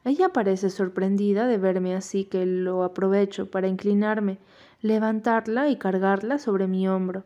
Ella 0.06 0.29
parece 0.29 0.70
sorprendida 0.70 1.46
de 1.46 1.58
verme 1.58 1.96
así 1.96 2.24
que 2.25 2.46
lo 2.46 2.84
aprovecho 2.84 3.51
para 3.51 3.68
inclinarme, 3.68 4.38
levantarla 4.82 5.70
y 5.70 5.77
cargarla 5.77 6.39
sobre 6.39 6.68
mi 6.68 6.88
hombro. 6.88 7.25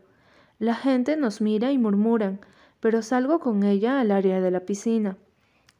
La 0.58 0.74
gente 0.74 1.16
nos 1.16 1.40
mira 1.40 1.70
y 1.70 1.78
murmuran, 1.78 2.40
pero 2.80 3.02
salgo 3.02 3.38
con 3.38 3.62
ella 3.62 4.00
al 4.00 4.10
área 4.10 4.40
de 4.40 4.50
la 4.50 4.60
piscina. 4.60 5.16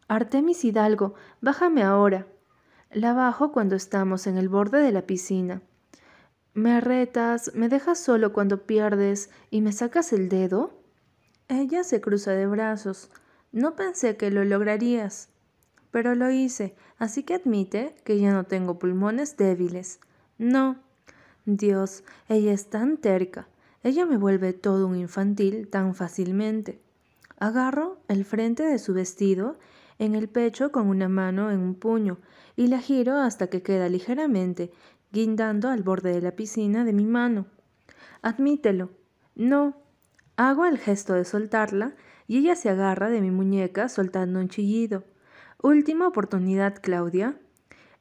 Artemis 0.07 0.65
Hidalgo, 0.65 1.15
bájame 1.41 1.83
ahora. 1.83 2.27
La 2.93 3.13
bajo 3.13 3.51
cuando 3.51 3.75
estamos 3.75 4.29
en 4.29 4.37
el 4.37 4.49
borde 4.49 4.79
de 4.79 4.93
la 4.93 5.03
piscina. 5.03 5.63
¿Me 6.53 6.81
retas, 6.81 7.51
me 7.55 7.69
dejas 7.69 7.99
solo 7.99 8.33
cuando 8.33 8.63
pierdes 8.63 9.31
y 9.51 9.61
me 9.61 9.73
sacas 9.73 10.13
el 10.13 10.29
dedo? 10.29 10.73
Ella 11.49 11.83
se 11.83 12.01
cruza 12.01 12.31
de 12.31 12.47
brazos. 12.47 13.11
No 13.51 13.75
pensé 13.75 14.17
que 14.17 14.31
lo 14.31 14.45
lograrías 14.45 15.34
pero 15.95 16.17
lo 16.17 16.29
hice, 16.29 16.75
así 16.99 17.23
que 17.23 17.35
admite 17.35 17.95
que 18.03 18.19
ya 18.19 18.33
no 18.33 18.43
tengo 18.43 18.81
pulmones 18.81 19.37
débiles. 19.37 20.01
No. 20.39 20.81
Dios, 21.45 22.03
ella 22.29 22.53
es 22.53 22.69
tan 22.69 22.97
terca. 22.97 23.47
Ella 23.85 24.05
me 24.05 24.17
vuelve 24.17 24.55
todo 24.55 24.89
un 24.89 24.97
infantil 24.97 25.69
tan 25.69 25.95
fácilmente. 25.95 26.81
Agarro 27.39 28.01
el 28.09 28.25
frente 28.25 28.65
de 28.65 28.81
su 28.81 28.93
vestido 28.93 29.57
en 30.01 30.17
el 30.17 30.29
pecho 30.29 30.73
con 30.73 30.89
una 30.89 31.09
mano 31.09 31.53
en 31.53 31.61
un 31.61 31.77
puño 31.77 32.19
y 32.57 32.67
la 32.67 32.81
giro 32.81 33.19
hasta 33.19 33.47
que 33.47 33.63
queda 33.63 33.89
ligeramente 33.89 34.73
guindando 35.13 35.69
al 35.69 35.85
borde 35.85 36.13
de 36.13 36.23
la 36.23 36.33
piscina 36.33 36.85
de 36.85 36.93
mi 36.93 37.05
mano. 37.05 37.47
Admítelo. 38.21 38.91
No. 39.37 39.77
Hago 40.35 40.65
el 40.65 40.79
gesto 40.79 41.13
de 41.13 41.25
soltarla 41.25 41.95
y 42.27 42.39
ella 42.39 42.57
se 42.57 42.69
agarra 42.69 43.11
de 43.11 43.21
mi 43.21 43.31
muñeca 43.31 43.89
soltando 43.89 44.41
un 44.41 44.49
chillido. 44.49 45.05
Última 45.65 46.07
oportunidad, 46.07 46.75
Claudia. 46.83 47.39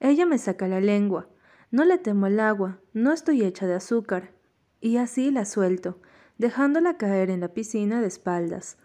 Ella 0.01 0.25
me 0.25 0.37
saca 0.37 0.67
la 0.67 0.81
lengua. 0.81 1.29
No 1.71 1.85
le 1.85 1.97
temo 1.97 2.25
al 2.25 2.41
agua, 2.41 2.81
no 2.91 3.13
estoy 3.13 3.41
hecha 3.41 3.67
de 3.67 3.73
azúcar. 3.73 4.33
Y 4.81 4.97
así 4.97 5.31
la 5.31 5.45
suelto, 5.45 6.01
dejándola 6.37 6.97
caer 6.97 7.29
en 7.29 7.39
la 7.39 7.53
piscina 7.53 8.01
de 8.01 8.07
espaldas. 8.07 8.77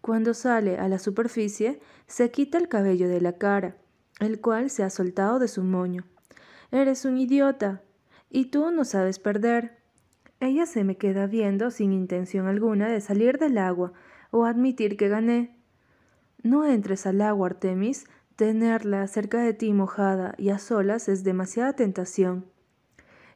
Cuando 0.00 0.32
sale 0.32 0.78
a 0.78 0.88
la 0.88 0.98
superficie, 0.98 1.78
se 2.06 2.30
quita 2.30 2.56
el 2.56 2.68
cabello 2.68 3.06
de 3.06 3.20
la 3.20 3.34
cara, 3.34 3.76
el 4.18 4.40
cual 4.40 4.70
se 4.70 4.82
ha 4.82 4.88
soltado 4.88 5.38
de 5.38 5.48
su 5.48 5.62
moño. 5.62 6.06
Eres 6.70 7.04
un 7.04 7.18
idiota. 7.18 7.82
Y 8.30 8.46
tú 8.46 8.70
no 8.70 8.86
sabes 8.86 9.18
perder. 9.18 9.76
Ella 10.40 10.64
se 10.64 10.84
me 10.84 10.96
queda 10.96 11.26
viendo 11.26 11.70
sin 11.70 11.92
intención 11.92 12.46
alguna 12.46 12.88
de 12.88 13.02
salir 13.02 13.36
del 13.36 13.58
agua 13.58 13.92
o 14.30 14.46
admitir 14.46 14.96
que 14.96 15.08
gané. 15.08 15.58
No 16.42 16.64
entres 16.64 17.06
al 17.06 17.20
agua, 17.20 17.48
Artemis. 17.48 18.06
Tenerla 18.42 19.06
cerca 19.06 19.40
de 19.40 19.54
ti 19.54 19.72
mojada 19.72 20.34
y 20.36 20.48
a 20.48 20.58
solas 20.58 21.08
es 21.08 21.22
demasiada 21.22 21.74
tentación. 21.74 22.46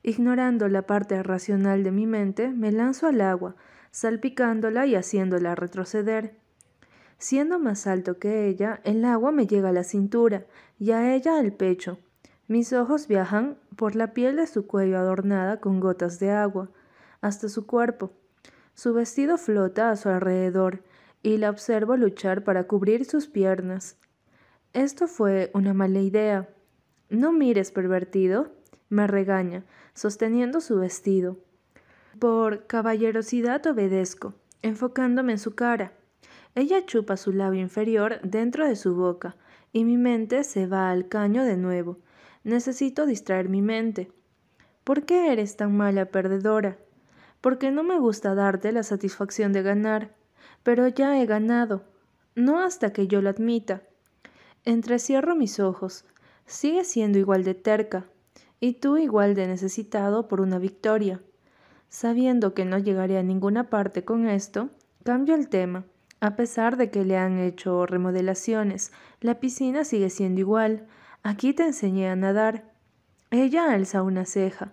Ignorando 0.03 0.67
la 0.67 0.83
parte 0.83 1.23
racional 1.23 1.85
de 1.85 1.93
mi 1.93 2.09
mente, 2.09 2.49
me 2.49 2.73
lanzo 2.73 3.07
al 3.07 3.21
agua, 3.21 3.55
salpicándola 3.93 4.85
y 4.85 4.97
haciéndola 4.97 5.55
retroceder. 5.55 6.35
Siendo 7.19 7.61
más 7.61 7.87
alto 7.87 8.19
que 8.19 8.49
ella, 8.49 8.81
el 8.83 9.05
agua 9.05 9.31
me 9.31 9.47
llega 9.47 9.69
a 9.69 9.73
la 9.73 9.85
cintura 9.85 10.45
y 10.77 10.91
a 10.91 11.15
ella 11.15 11.39
al 11.39 11.53
pecho. 11.53 12.01
Mis 12.49 12.73
ojos 12.73 13.07
viajan 13.07 13.59
por 13.77 13.95
la 13.95 14.13
piel 14.13 14.35
de 14.35 14.49
su 14.49 14.67
cuello 14.67 14.99
adornada 14.99 15.61
con 15.61 15.79
gotas 15.79 16.19
de 16.19 16.33
agua, 16.33 16.69
hasta 17.21 17.49
su 17.49 17.65
cuerpo. 17.65 18.11
Su 18.75 18.93
vestido 18.93 19.39
flota 19.39 19.93
a 19.93 19.95
su 19.95 20.09
alrededor 20.09 20.83
y 21.23 21.37
la 21.37 21.51
observo 21.51 21.97
luchar 21.97 22.43
para 22.43 22.65
cubrir 22.65 23.05
sus 23.05 23.29
piernas. 23.29 23.99
Esto 24.77 25.07
fue 25.09 25.51
una 25.55 25.73
mala 25.73 26.01
idea. 26.01 26.51
No 27.09 27.33
mires, 27.33 27.71
pervertido, 27.71 28.53
me 28.91 29.07
regaña, 29.07 29.65
sosteniendo 29.95 30.61
su 30.61 30.79
vestido. 30.79 31.39
Por 32.19 32.67
caballerosidad 32.67 33.67
obedezco, 33.67 34.35
enfocándome 34.61 35.33
en 35.33 35.39
su 35.39 35.55
cara. 35.55 35.95
Ella 36.55 36.85
chupa 36.85 37.17
su 37.17 37.33
labio 37.33 37.63
inferior 37.63 38.21
dentro 38.21 38.69
de 38.69 38.77
su 38.77 38.95
boca, 38.95 39.37
y 39.73 39.87
mi 39.87 39.97
mente 39.97 40.45
se 40.45 40.67
va 40.67 40.91
al 40.91 41.09
caño 41.09 41.45
de 41.45 41.57
nuevo. 41.57 41.97
Necesito 42.45 43.07
distraer 43.07 43.49
mi 43.49 43.63
mente. 43.63 44.13
¿Por 44.85 45.07
qué 45.07 45.33
eres 45.33 45.57
tan 45.57 45.75
mala 45.75 46.05
perdedora? 46.05 46.77
Porque 47.41 47.71
no 47.71 47.83
me 47.83 47.99
gusta 47.99 48.35
darte 48.35 48.73
la 48.73 48.83
satisfacción 48.83 49.55
de 49.55 49.63
ganar, 49.63 50.15
pero 50.63 50.87
ya 50.87 51.19
he 51.19 51.25
ganado. 51.25 51.85
No 52.35 52.61
hasta 52.61 52.93
que 52.93 53.07
yo 53.07 53.23
lo 53.23 53.31
admita. 53.31 53.81
Entrecierro 54.67 55.35
mis 55.35 55.59
ojos. 55.59 56.05
Sigue 56.45 56.85
siendo 56.85 57.19
igual 57.19 57.43
de 57.43 57.55
terca, 57.55 58.05
y 58.61 58.75
tú 58.75 58.99
igual 58.99 59.35
de 59.35 59.47
necesitado 59.47 60.29
por 60.29 60.43
una 60.43 60.59
victoria. 60.59 61.23
Sabiendo 61.89 62.53
que 62.53 62.67
no 62.67 62.77
llegaré 62.77 63.17
a 63.17 63.23
ninguna 63.23 63.71
parte 63.71 64.05
con 64.05 64.29
esto, 64.29 64.69
cambio 65.05 65.35
el 65.35 65.49
tema. 65.49 65.87
A 66.21 66.37
pesar 66.37 66.77
de 66.77 66.91
que 66.91 67.05
le 67.05 67.17
han 67.17 67.39
hecho 67.39 67.87
remodelaciones, 67.87 68.93
la 69.21 69.41
piscina 69.41 69.85
sigue 69.85 70.11
siendo 70.11 70.41
igual, 70.41 70.87
Aquí 71.27 71.53
te 71.53 71.65
enseñé 71.65 72.09
a 72.09 72.15
nadar. 72.15 72.71
Ella 73.33 73.73
alza 73.73 74.05
una 74.05 74.25
ceja. 74.27 74.71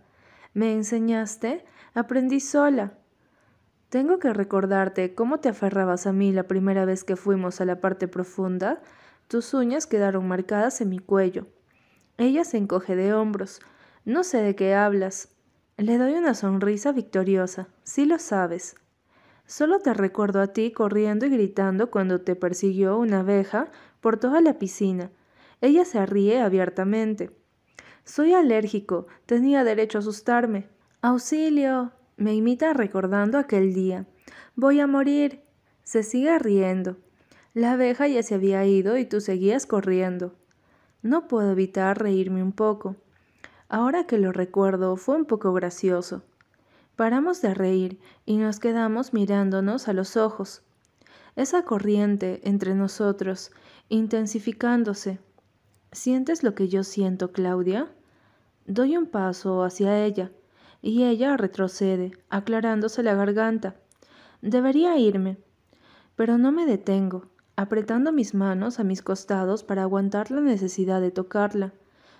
¿Me 0.53 0.71
enseñaste? 0.71 1.65
Aprendí 1.95 2.39
sola. 2.41 2.93
Tengo 3.89 4.19
que 4.19 4.31
recordarte 4.33 5.15
cómo 5.15 5.39
te 5.39 5.49
aferrabas 5.49 6.05
a 6.05 6.13
mí 6.13 6.31
la 6.31 6.43
primera 6.43 6.85
vez 6.85 7.03
que 7.03 7.15
fuimos 7.15 7.59
a 7.59 7.65
la 7.65 7.81
parte 7.81 8.07
profunda. 8.07 8.83
Tus 9.27 9.53
uñas 9.53 9.87
quedaron 9.87 10.27
marcadas 10.27 10.81
en 10.81 10.89
mi 10.89 10.99
cuello. 10.99 11.47
Ella 12.17 12.43
se 12.43 12.57
encoge 12.57 12.95
de 12.95 13.13
hombros. 13.13 13.61
No 14.05 14.23
sé 14.23 14.41
de 14.41 14.55
qué 14.55 14.75
hablas. 14.75 15.29
Le 15.77 15.97
doy 15.97 16.13
una 16.13 16.35
sonrisa 16.35 16.91
victoriosa. 16.91 17.67
Sí 17.83 18.05
lo 18.05 18.19
sabes. 18.19 18.75
Solo 19.45 19.79
te 19.79 19.93
recuerdo 19.93 20.41
a 20.41 20.47
ti 20.47 20.71
corriendo 20.71 21.25
y 21.25 21.29
gritando 21.29 21.89
cuando 21.89 22.21
te 22.21 22.35
persiguió 22.35 22.97
una 22.97 23.21
abeja 23.21 23.71
por 23.99 24.17
toda 24.17 24.39
la 24.41 24.59
piscina. 24.59 25.11
Ella 25.61 25.85
se 25.85 26.05
ríe 26.05 26.41
abiertamente. 26.41 27.31
Soy 28.03 28.33
alérgico. 28.33 29.07
Tenía 29.25 29.63
derecho 29.63 29.97
a 29.97 30.01
asustarme. 30.01 30.67
Auxilio. 31.01 31.91
Me 32.17 32.35
imita 32.35 32.73
recordando 32.73 33.37
aquel 33.37 33.73
día. 33.73 34.05
Voy 34.55 34.79
a 34.79 34.87
morir. 34.87 35.41
Se 35.83 36.03
sigue 36.03 36.37
riendo. 36.37 36.97
La 37.53 37.73
abeja 37.73 38.07
ya 38.07 38.23
se 38.23 38.35
había 38.35 38.65
ido 38.65 38.97
y 38.97 39.05
tú 39.05 39.21
seguías 39.21 39.65
corriendo. 39.65 40.33
No 41.01 41.27
puedo 41.27 41.51
evitar 41.51 42.01
reírme 42.01 42.41
un 42.41 42.51
poco. 42.51 42.95
Ahora 43.69 44.05
que 44.05 44.17
lo 44.17 44.31
recuerdo, 44.31 44.95
fue 44.97 45.15
un 45.15 45.25
poco 45.25 45.53
gracioso. 45.53 46.23
Paramos 46.95 47.41
de 47.41 47.53
reír 47.53 47.99
y 48.25 48.37
nos 48.37 48.59
quedamos 48.59 49.13
mirándonos 49.13 49.87
a 49.87 49.93
los 49.93 50.17
ojos. 50.17 50.63
Esa 51.35 51.63
corriente 51.63 52.41
entre 52.43 52.75
nosotros, 52.75 53.51
intensificándose, 53.89 55.19
¿Sientes 55.93 56.41
lo 56.41 56.55
que 56.55 56.69
yo 56.69 56.83
siento, 56.83 57.31
Claudia? 57.31 57.87
Doy 58.65 58.97
un 58.97 59.05
paso 59.05 59.63
hacia 59.63 60.03
ella, 60.03 60.31
y 60.81 61.03
ella 61.03 61.37
retrocede, 61.37 62.13
aclarándose 62.29 63.03
la 63.03 63.13
garganta. 63.13 63.75
Debería 64.41 64.97
irme, 64.97 65.37
pero 66.15 66.39
no 66.39 66.51
me 66.51 66.65
detengo, 66.65 67.27
apretando 67.55 68.11
mis 68.11 68.33
manos 68.33 68.79
a 68.79 68.83
mis 68.83 69.01
costados 69.01 69.63
para 69.63 69.83
aguantar 69.83 70.31
la 70.31 70.41
necesidad 70.41 71.01
de 71.01 71.11
tocarla. 71.11 71.73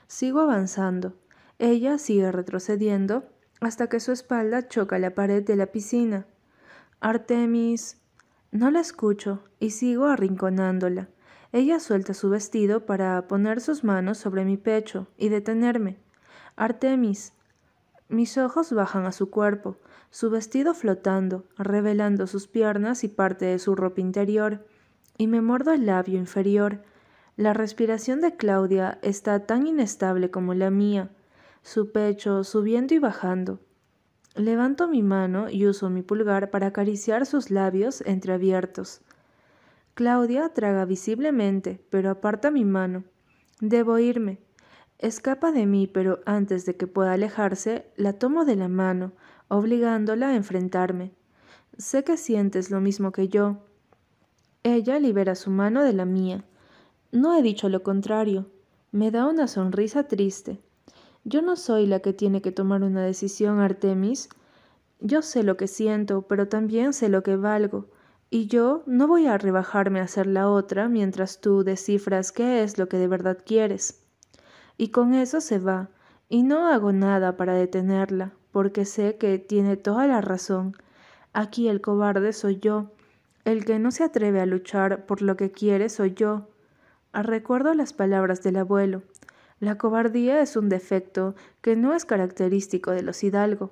Sigo 0.08 0.42
avanzando. 0.42 1.14
Ella 1.60 1.98
sigue 1.98 2.32
retrocediendo 2.32 3.24
hasta 3.62 3.88
que 3.88 4.00
su 4.00 4.12
espalda 4.12 4.68
choca 4.68 5.00
la 5.00 5.16
pared 5.16 5.44
de 5.44 5.56
la 5.56 5.68
piscina. 5.68 6.26
Artemis. 7.00 7.98
No 8.52 8.70
la 8.70 8.82
escucho 8.82 9.44
y 9.60 9.72
sigo 9.72 10.06
arrinconándola. 10.06 11.10
Ella 11.52 11.80
suelta 11.80 12.14
su 12.14 12.30
vestido 12.30 12.86
para 12.86 13.28
poner 13.28 13.62
sus 13.62 13.84
manos 13.84 14.18
sobre 14.18 14.46
mi 14.46 14.58
pecho 14.58 15.08
y 15.18 15.30
detenerme. 15.30 15.98
Artemis. 16.56 17.34
Mis 18.10 18.38
ojos 18.38 18.74
bajan 18.74 19.06
a 19.06 19.12
su 19.12 19.32
cuerpo, 19.32 19.78
su 20.12 20.30
vestido 20.30 20.76
flotando, 20.76 21.46
revelando 21.58 22.28
sus 22.28 22.48
piernas 22.48 23.04
y 23.04 23.08
parte 23.08 23.46
de 23.46 23.58
su 23.58 23.76
ropa 23.76 24.02
interior, 24.02 24.66
y 25.18 25.28
me 25.28 25.42
mordo 25.42 25.72
el 25.74 25.86
labio 25.86 26.18
inferior. 26.18 26.82
La 27.36 27.54
respiración 27.54 28.22
de 28.22 28.36
Claudia 28.36 29.00
está 29.02 29.46
tan 29.46 29.68
inestable 29.68 30.32
como 30.32 30.54
la 30.54 30.70
mía, 30.70 31.10
su 31.62 31.92
pecho 31.92 32.44
subiendo 32.44 32.94
y 32.94 33.00
bajando. 33.00 33.60
Levanto 34.36 34.88
mi 34.88 35.04
mano 35.04 35.50
y 35.50 35.68
uso 35.68 35.90
mi 35.90 36.02
pulgar 36.02 36.50
para 36.50 36.68
acariciar 36.68 37.26
sus 37.26 37.52
labios 37.52 38.02
entreabiertos. 38.02 39.02
Claudia 39.94 40.50
traga 40.50 40.86
visiblemente, 40.86 41.80
pero 41.92 42.10
aparta 42.10 42.50
mi 42.50 42.66
mano. 42.66 43.04
Debo 43.62 44.00
irme. 44.00 44.40
Escapa 44.98 45.52
de 45.52 45.68
mí, 45.68 45.86
pero 45.86 46.22
antes 46.26 46.66
de 46.66 46.76
que 46.76 46.88
pueda 46.88 47.14
alejarse, 47.14 47.92
la 47.96 48.14
tomo 48.14 48.44
de 48.46 48.56
la 48.56 48.70
mano, 48.70 49.12
obligándola 49.50 50.30
a 50.30 50.36
enfrentarme. 50.36 51.12
Sé 51.78 52.04
que 52.04 52.18
sientes 52.18 52.72
lo 52.72 52.82
mismo 52.82 53.12
que 53.12 53.28
yo. 53.28 53.64
Ella 54.66 54.98
libera 54.98 55.36
su 55.36 55.50
mano 55.50 55.84
de 55.84 55.92
la 55.92 56.06
mía. 56.06 56.46
No 57.12 57.38
he 57.38 57.42
dicho 57.42 57.68
lo 57.68 57.84
contrario. 57.84 58.50
Me 58.94 59.12
da 59.12 59.28
una 59.28 59.48
sonrisa 59.48 60.08
triste. 60.08 60.62
Yo 61.26 61.42
no 61.42 61.58
soy 61.58 61.86
la 61.86 62.00
que 62.00 62.14
tiene 62.14 62.42
que 62.42 62.54
tomar 62.54 62.82
una 62.82 63.02
decisión, 63.02 63.60
Artemis. 63.60 64.30
Yo 65.02 65.22
sé 65.22 65.44
lo 65.44 65.58
que 65.58 65.68
siento, 65.68 66.22
pero 66.22 66.48
también 66.48 66.94
sé 66.94 67.10
lo 67.10 67.24
que 67.24 67.36
valgo. 67.36 67.90
Y 68.30 68.48
yo 68.48 68.84
no 68.86 69.06
voy 69.06 69.28
a 69.28 69.38
rebajarme 69.38 70.00
a 70.00 70.08
ser 70.08 70.28
la 70.28 70.50
otra 70.50 70.88
mientras 70.88 71.42
tú 71.42 71.66
descifras 71.66 72.32
qué 72.32 72.64
es 72.64 72.78
lo 72.78 72.88
que 72.88 72.98
de 72.98 73.10
verdad 73.10 73.40
quieres. 73.46 74.02
Y 74.78 74.90
con 74.90 75.14
eso 75.14 75.42
se 75.42 75.60
va, 75.60 75.90
y 76.30 76.44
no 76.44 76.68
hago 76.68 76.94
nada 76.94 77.36
para 77.36 77.54
detenerla, 77.54 78.32
porque 78.52 78.86
sé 78.86 79.18
que 79.18 79.40
tiene 79.40 79.76
toda 79.76 80.08
la 80.08 80.22
razón. 80.22 80.76
Aquí 81.34 81.68
el 81.68 81.82
cobarde 81.82 82.34
soy 82.34 82.60
yo, 82.60 82.92
el 83.46 83.66
que 83.66 83.80
no 83.80 83.92
se 83.92 84.04
atreve 84.04 84.40
a 84.40 84.46
luchar 84.46 85.06
por 85.06 85.22
lo 85.22 85.36
que 85.36 85.52
quiere 85.52 85.90
soy 85.90 86.14
yo. 86.14 86.50
Recuerdo 87.14 87.74
las 87.74 87.94
palabras 87.94 88.42
del 88.42 88.58
abuelo. 88.58 89.04
La 89.60 89.78
cobardía 89.78 90.42
es 90.42 90.56
un 90.56 90.70
defecto 90.70 91.36
que 91.62 91.76
no 91.76 91.94
es 91.94 92.06
característico 92.06 92.92
de 92.92 93.04
los 93.04 93.24
hidalgo. 93.24 93.72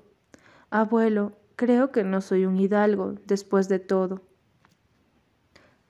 Abuelo, 0.70 1.38
creo 1.56 1.92
que 1.92 2.04
no 2.04 2.22
soy 2.22 2.46
un 2.46 2.58
hidalgo, 2.58 3.16
después 3.26 3.68
de 3.68 3.80
todo. 3.80 4.22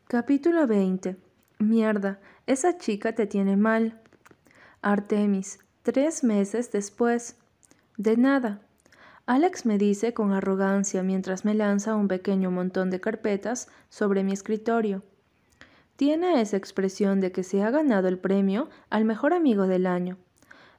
Capítulo 0.07 0.65
20. 0.67 1.17
Mierda, 1.59 2.19
esa 2.47 2.77
chica 2.77 3.13
te 3.13 3.27
tiene 3.27 3.57
mal. 3.57 4.01
Artemis, 4.81 5.59
tres 5.83 6.23
meses 6.23 6.71
después. 6.71 7.37
De 7.97 8.17
nada. 8.17 8.61
Alex 9.31 9.65
me 9.65 9.77
dice 9.77 10.13
con 10.13 10.33
arrogancia 10.33 11.03
mientras 11.03 11.45
me 11.45 11.53
lanza 11.53 11.95
un 11.95 12.09
pequeño 12.09 12.51
montón 12.51 12.89
de 12.89 12.99
carpetas 12.99 13.69
sobre 13.87 14.25
mi 14.25 14.33
escritorio. 14.33 15.03
Tiene 15.95 16.41
esa 16.41 16.57
expresión 16.57 17.21
de 17.21 17.31
que 17.31 17.43
se 17.43 17.63
ha 17.63 17.71
ganado 17.71 18.09
el 18.09 18.19
premio 18.19 18.67
al 18.89 19.05
mejor 19.05 19.31
amigo 19.31 19.67
del 19.67 19.87
año. 19.87 20.17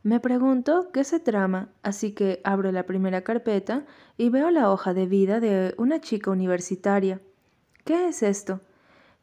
Me 0.02 0.20
pregunto 0.20 0.90
qué 0.92 1.02
se 1.02 1.18
trama, 1.18 1.70
así 1.82 2.12
que 2.12 2.42
abro 2.44 2.72
la 2.72 2.84
primera 2.84 3.22
carpeta 3.22 3.86
y 4.18 4.28
veo 4.28 4.50
la 4.50 4.70
hoja 4.70 4.92
de 4.92 5.06
vida 5.06 5.40
de 5.40 5.74
una 5.78 6.02
chica 6.02 6.30
universitaria. 6.30 7.22
¿Qué 7.86 8.08
es 8.08 8.22
esto? 8.22 8.60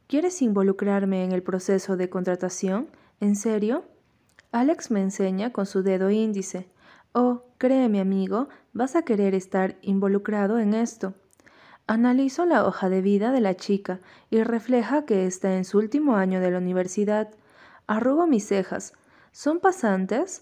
¿Quieres 0.08 0.42
involucrarme 0.42 1.24
en 1.24 1.34
el 1.34 1.44
proceso 1.44 1.98
de 1.98 2.10
contratación? 2.10 2.88
¿En 3.20 3.36
serio? 3.36 3.84
Alex 4.52 4.90
me 4.90 5.04
enseña 5.04 5.52
con 5.52 5.68
su 5.68 5.84
dedo 5.84 6.10
índice. 6.10 6.68
Oh, 7.14 7.44
créeme 7.60 8.00
amigo, 8.00 8.48
vas 8.74 8.96
a 8.96 9.04
querer 9.04 9.36
estar 9.36 9.76
involucrado 9.82 10.58
en 10.58 10.74
esto. 10.74 11.14
Analizo 11.86 12.46
la 12.46 12.66
hoja 12.66 12.90
de 12.90 13.02
vida 13.02 13.32
de 13.32 13.42
la 13.42 13.56
chica 13.56 14.00
y 14.30 14.42
refleja 14.42 15.06
que 15.06 15.28
está 15.28 15.58
en 15.58 15.66
su 15.66 15.78
último 15.78 16.16
año 16.16 16.40
de 16.40 16.52
la 16.52 16.58
universidad. 16.58 17.30
Arrugo 17.86 18.28
mis 18.28 18.48
cejas. 18.48 18.94
¿Son 19.32 19.60
pasantes? 19.60 20.42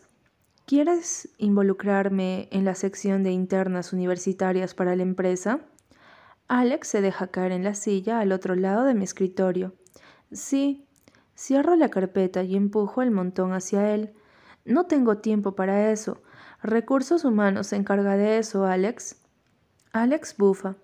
¿Quieres 0.66 1.30
involucrarme 1.38 2.50
en 2.52 2.66
la 2.66 2.76
sección 2.76 3.24
de 3.24 3.32
internas 3.32 3.94
universitarias 3.94 4.76
para 4.76 4.96
la 4.96 5.04
empresa? 5.04 5.62
Alex 6.48 6.88
se 6.88 7.02
deja 7.02 7.28
caer 7.28 7.52
en 7.52 7.64
la 7.64 7.74
silla 7.74 8.20
al 8.20 8.32
otro 8.32 8.56
lado 8.56 8.84
de 8.84 8.94
mi 8.94 9.06
escritorio. 9.06 9.74
Sí. 10.32 10.86
Cierro 11.36 11.76
la 11.76 11.90
carpeta 11.90 12.44
y 12.44 12.56
empujo 12.56 13.02
el 13.02 13.12
montón 13.12 13.54
hacia 13.54 13.94
él. 13.94 14.14
No 14.66 14.86
tengo 14.86 15.18
tiempo 15.18 15.56
para 15.56 15.92
eso. 15.92 16.22
Recursos 16.62 17.24
humanos 17.24 17.68
se 17.68 17.76
encarga 17.76 18.18
de 18.18 18.40
eso, 18.40 18.66
Alex. 18.66 19.22
Alex 19.92 20.36
bufa. 20.38 20.76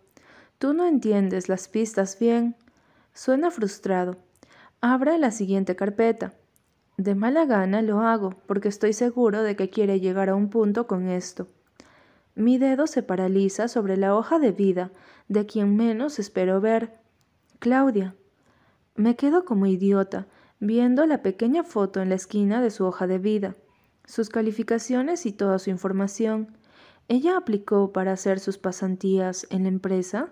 Tú 0.60 0.74
no 0.74 0.86
entiendes 0.86 1.50
las 1.50 1.68
pistas 1.68 2.18
bien. 2.20 2.56
Suena 3.14 3.52
frustrado. 3.52 4.18
Abre 4.82 5.18
la 5.18 5.32
siguiente 5.32 5.76
carpeta. 5.76 6.34
De 6.98 7.16
mala 7.16 7.46
gana 7.46 7.82
lo 7.82 8.02
hago, 8.02 8.32
porque 8.46 8.68
estoy 8.68 8.94
seguro 8.94 9.42
de 9.42 9.56
que 9.56 9.70
quiere 9.70 10.00
llegar 10.00 10.30
a 10.30 10.36
un 10.36 10.50
punto 10.50 10.88
con 10.88 11.10
esto. 11.10 11.48
Mi 12.36 12.58
dedo 12.58 12.88
se 12.88 13.04
paraliza 13.04 13.68
sobre 13.68 13.98
la 13.98 14.16
hoja 14.16 14.40
de 14.40 14.52
vida 14.52 14.92
de 15.28 15.46
quien 15.46 15.76
menos 15.76 16.20
espero 16.20 16.62
ver. 16.62 17.00
Claudia. 17.60 18.16
Me 18.96 19.16
quedo 19.16 19.46
como 19.46 19.66
idiota, 19.66 20.28
viendo 20.60 21.06
la 21.06 21.22
pequeña 21.22 21.64
foto 21.64 22.02
en 22.02 22.10
la 22.10 22.16
esquina 22.16 22.62
de 22.62 22.70
su 22.70 22.86
hoja 22.86 23.08
de 23.08 23.18
vida, 23.18 23.56
sus 24.06 24.30
calificaciones 24.30 25.26
y 25.26 25.32
toda 25.32 25.60
su 25.60 25.70
información. 25.70 26.58
¿Ella 27.08 27.38
aplicó 27.38 27.92
para 27.92 28.14
hacer 28.14 28.40
sus 28.40 28.58
pasantías 28.58 29.48
en 29.50 29.64
la 29.64 29.70
empresa? 29.70 30.30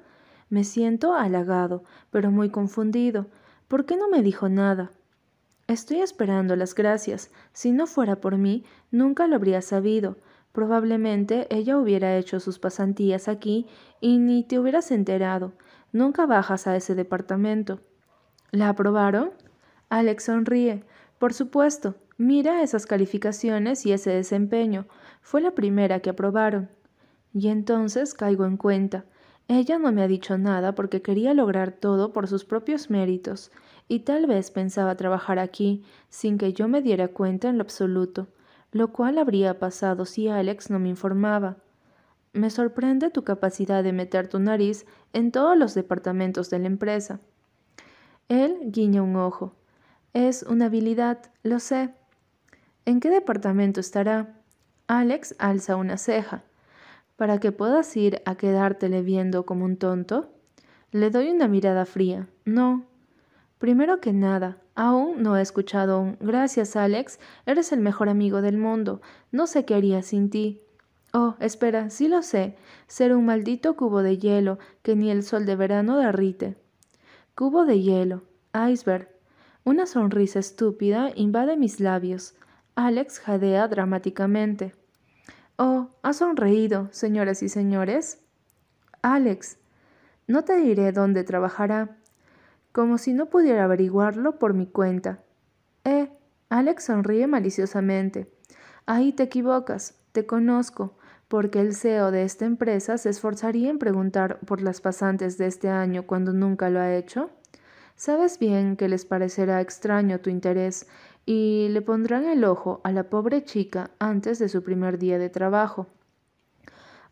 Me 0.49 0.63
siento 0.63 1.13
halagado, 1.13 1.83
pero 2.09 2.31
muy 2.31 2.49
confundido. 2.49 3.27
¿Por 3.67 3.85
qué 3.85 3.95
no 3.95 4.09
me 4.09 4.21
dijo 4.21 4.49
nada? 4.49 4.91
Estoy 5.67 6.01
esperando 6.01 6.55
las 6.55 6.75
gracias. 6.75 7.31
Si 7.53 7.71
no 7.71 7.87
fuera 7.87 8.19
por 8.19 8.37
mí, 8.37 8.65
nunca 8.91 9.27
lo 9.27 9.35
habría 9.35 9.61
sabido. 9.61 10.17
Probablemente 10.51 11.47
ella 11.49 11.77
hubiera 11.77 12.17
hecho 12.17 12.41
sus 12.41 12.59
pasantías 12.59 13.29
aquí 13.29 13.67
y 14.01 14.17
ni 14.17 14.43
te 14.43 14.59
hubieras 14.59 14.91
enterado. 14.91 15.53
Nunca 15.93 16.25
bajas 16.25 16.67
a 16.67 16.75
ese 16.75 16.95
departamento. 16.95 17.79
¿La 18.51 18.67
aprobaron? 18.67 19.31
Alex 19.89 20.25
sonríe. 20.25 20.83
Por 21.21 21.35
supuesto. 21.35 21.93
Mira 22.17 22.63
esas 22.63 22.87
calificaciones 22.87 23.85
y 23.85 23.91
ese 23.91 24.09
desempeño. 24.09 24.87
Fue 25.21 25.39
la 25.39 25.51
primera 25.51 25.99
que 25.99 26.09
aprobaron. 26.09 26.71
Y 27.31 27.49
entonces 27.49 28.15
caigo 28.15 28.45
en 28.45 28.57
cuenta. 28.57 29.05
Ella 29.47 29.77
no 29.77 29.91
me 29.91 30.01
ha 30.01 30.07
dicho 30.07 30.39
nada 30.39 30.73
porque 30.73 31.03
quería 31.03 31.35
lograr 31.35 31.73
todo 31.73 32.11
por 32.11 32.27
sus 32.27 32.43
propios 32.43 32.89
méritos, 32.89 33.51
y 33.87 33.99
tal 33.99 34.25
vez 34.25 34.49
pensaba 34.49 34.95
trabajar 34.95 35.37
aquí 35.37 35.83
sin 36.09 36.39
que 36.39 36.53
yo 36.53 36.67
me 36.67 36.81
diera 36.81 37.09
cuenta 37.09 37.49
en 37.49 37.59
lo 37.59 37.65
absoluto, 37.65 38.27
lo 38.71 38.91
cual 38.91 39.19
habría 39.19 39.59
pasado 39.59 40.05
si 40.07 40.27
Alex 40.27 40.71
no 40.71 40.79
me 40.79 40.89
informaba. 40.89 41.57
Me 42.33 42.49
sorprende 42.49 43.11
tu 43.11 43.23
capacidad 43.23 43.83
de 43.83 43.93
meter 43.93 44.27
tu 44.27 44.39
nariz 44.39 44.87
en 45.13 45.31
todos 45.31 45.55
los 45.55 45.75
departamentos 45.75 46.49
de 46.49 46.57
la 46.57 46.65
empresa. 46.65 47.19
Él 48.27 48.57
guiña 48.71 49.03
un 49.03 49.17
ojo. 49.17 49.53
Es 50.13 50.43
una 50.43 50.65
habilidad, 50.65 51.19
lo 51.43 51.59
sé. 51.59 51.93
¿En 52.85 52.99
qué 52.99 53.09
departamento 53.09 53.79
estará? 53.79 54.35
Alex 54.87 55.35
alza 55.39 55.75
una 55.75 55.97
ceja 55.97 56.43
para 57.21 57.39
que 57.39 57.51
puedas 57.51 57.95
ir 57.97 58.19
a 58.25 58.33
quedártele 58.33 59.03
viendo 59.03 59.45
como 59.45 59.63
un 59.63 59.77
tonto? 59.77 60.33
Le 60.89 61.11
doy 61.11 61.29
una 61.29 61.47
mirada 61.47 61.85
fría. 61.85 62.27
No. 62.45 62.87
Primero 63.59 64.01
que 64.01 64.11
nada, 64.11 64.57
aún 64.73 65.21
no 65.21 65.37
he 65.37 65.41
escuchado 65.43 65.99
un 65.99 66.17
Gracias, 66.19 66.75
Alex. 66.75 67.19
Eres 67.45 67.73
el 67.73 67.79
mejor 67.79 68.09
amigo 68.09 68.41
del 68.41 68.57
mundo. 68.57 69.03
No 69.31 69.45
sé 69.45 69.65
qué 69.65 69.75
haría 69.75 70.01
sin 70.01 70.31
ti. 70.31 70.61
Oh, 71.13 71.35
espera, 71.39 71.91
sí 71.91 72.07
lo 72.07 72.23
sé. 72.23 72.55
Ser 72.87 73.13
un 73.15 73.27
maldito 73.27 73.75
cubo 73.75 74.01
de 74.01 74.17
hielo 74.17 74.57
que 74.81 74.95
ni 74.95 75.11
el 75.11 75.21
sol 75.21 75.45
de 75.45 75.55
verano 75.55 75.97
derrite. 75.97 76.55
Cubo 77.35 77.65
de 77.65 77.81
hielo. 77.81 78.23
Iceberg. 78.51 79.10
Una 79.63 79.85
sonrisa 79.85 80.39
estúpida 80.39 81.11
invade 81.15 81.55
mis 81.55 81.79
labios. 81.79 82.33
Alex 82.73 83.19
jadea 83.19 83.67
dramáticamente. 83.67 84.73
Oh, 85.55 85.89
ha 86.01 86.13
sonreído, 86.13 86.87
señoras 86.91 87.43
y 87.43 87.49
señores. 87.49 88.25
Alex, 89.03 89.59
no 90.25 90.43
te 90.43 90.55
diré 90.57 90.91
dónde 90.91 91.23
trabajará, 91.23 91.95
como 92.71 92.97
si 92.97 93.13
no 93.13 93.27
pudiera 93.27 93.65
averiguarlo 93.65 94.39
por 94.39 94.55
mi 94.55 94.65
cuenta. 94.65 95.19
Eh, 95.83 96.09
Alex 96.49 96.85
sonríe 96.85 97.27
maliciosamente. 97.27 98.33
Ahí 98.87 99.13
te 99.13 99.23
equivocas, 99.23 99.93
te 100.11 100.25
conozco, 100.25 100.97
porque 101.27 101.61
el 101.61 101.75
CEO 101.75 102.09
de 102.09 102.23
esta 102.23 102.45
empresa 102.45 102.97
se 102.97 103.09
esforzaría 103.09 103.69
en 103.69 103.77
preguntar 103.77 104.39
por 104.39 104.59
las 104.59 104.81
pasantes 104.81 105.37
de 105.37 105.45
este 105.45 105.69
año 105.69 106.07
cuando 106.07 106.33
nunca 106.33 106.71
lo 106.71 106.79
ha 106.79 106.95
hecho. 106.95 107.29
Sabes 108.01 108.39
bien 108.39 108.77
que 108.77 108.89
les 108.89 109.05
parecerá 109.05 109.61
extraño 109.61 110.21
tu 110.21 110.31
interés 110.31 110.87
y 111.23 111.67
le 111.69 111.83
pondrán 111.83 112.25
el 112.25 112.43
ojo 112.45 112.81
a 112.83 112.91
la 112.91 113.11
pobre 113.11 113.43
chica 113.43 113.91
antes 113.99 114.39
de 114.39 114.49
su 114.49 114.63
primer 114.63 114.97
día 114.97 115.19
de 115.19 115.29
trabajo. 115.29 115.85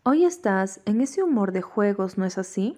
Hoy 0.02 0.26
estás 0.26 0.82
en 0.86 1.02
ese 1.02 1.22
humor 1.22 1.52
de 1.52 1.62
juegos, 1.62 2.18
¿no 2.18 2.26
es 2.26 2.40
así? 2.40 2.76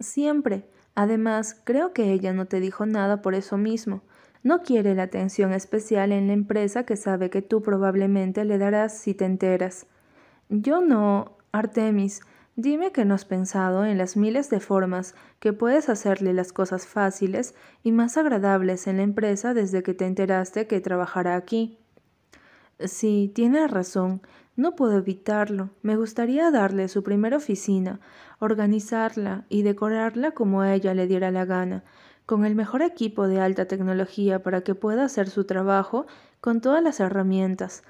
Siempre. 0.00 0.64
Además, 0.96 1.54
creo 1.62 1.92
que 1.92 2.12
ella 2.12 2.32
no 2.32 2.46
te 2.46 2.58
dijo 2.58 2.84
nada 2.84 3.22
por 3.22 3.36
eso 3.36 3.56
mismo. 3.56 4.02
No 4.42 4.64
quiere 4.64 4.96
la 4.96 5.04
atención 5.04 5.52
especial 5.52 6.10
en 6.10 6.26
la 6.26 6.32
empresa 6.32 6.84
que 6.84 6.96
sabe 6.96 7.30
que 7.30 7.42
tú 7.42 7.62
probablemente 7.62 8.44
le 8.44 8.58
darás 8.58 8.98
si 8.98 9.14
te 9.14 9.24
enteras. 9.24 9.86
Yo 10.48 10.80
no, 10.80 11.36
Artemis, 11.52 12.22
Dime 12.62 12.92
que 12.92 13.06
no 13.06 13.14
has 13.14 13.24
pensado 13.24 13.86
en 13.86 13.96
las 13.96 14.18
miles 14.18 14.50
de 14.50 14.60
formas 14.60 15.14
que 15.38 15.54
puedes 15.54 15.88
hacerle 15.88 16.34
las 16.34 16.52
cosas 16.52 16.86
fáciles 16.86 17.54
y 17.82 17.90
más 17.90 18.18
agradables 18.18 18.86
en 18.86 18.98
la 18.98 19.02
empresa 19.02 19.54
desde 19.54 19.82
que 19.82 19.94
te 19.94 20.04
enteraste 20.04 20.66
que 20.66 20.78
trabajará 20.82 21.36
aquí. 21.36 21.78
Sí, 22.78 23.32
tienes 23.34 23.70
razón. 23.70 24.20
No 24.56 24.76
puedo 24.76 24.98
evitarlo. 24.98 25.70
Me 25.80 25.96
gustaría 25.96 26.50
darle 26.50 26.88
su 26.88 27.02
primera 27.02 27.38
oficina, 27.38 27.98
organizarla 28.40 29.46
y 29.48 29.62
decorarla 29.62 30.32
como 30.32 30.62
ella 30.62 30.92
le 30.92 31.06
diera 31.06 31.30
la 31.30 31.46
gana, 31.46 31.82
con 32.26 32.44
el 32.44 32.54
mejor 32.54 32.82
equipo 32.82 33.26
de 33.26 33.40
alta 33.40 33.68
tecnología 33.68 34.42
para 34.42 34.60
que 34.60 34.74
pueda 34.74 35.04
hacer 35.06 35.30
su 35.30 35.44
trabajo 35.44 36.06
con 36.42 36.60
todas 36.60 36.82
las 36.82 37.00
herramientas, 37.00 37.84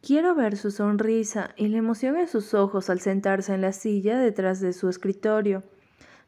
Quiero 0.00 0.36
ver 0.36 0.56
su 0.56 0.70
sonrisa 0.70 1.50
y 1.56 1.68
la 1.68 1.78
emoción 1.78 2.16
en 2.16 2.28
sus 2.28 2.54
ojos 2.54 2.88
al 2.88 3.00
sentarse 3.00 3.52
en 3.54 3.62
la 3.62 3.72
silla 3.72 4.18
detrás 4.18 4.60
de 4.60 4.72
su 4.72 4.88
escritorio. 4.88 5.64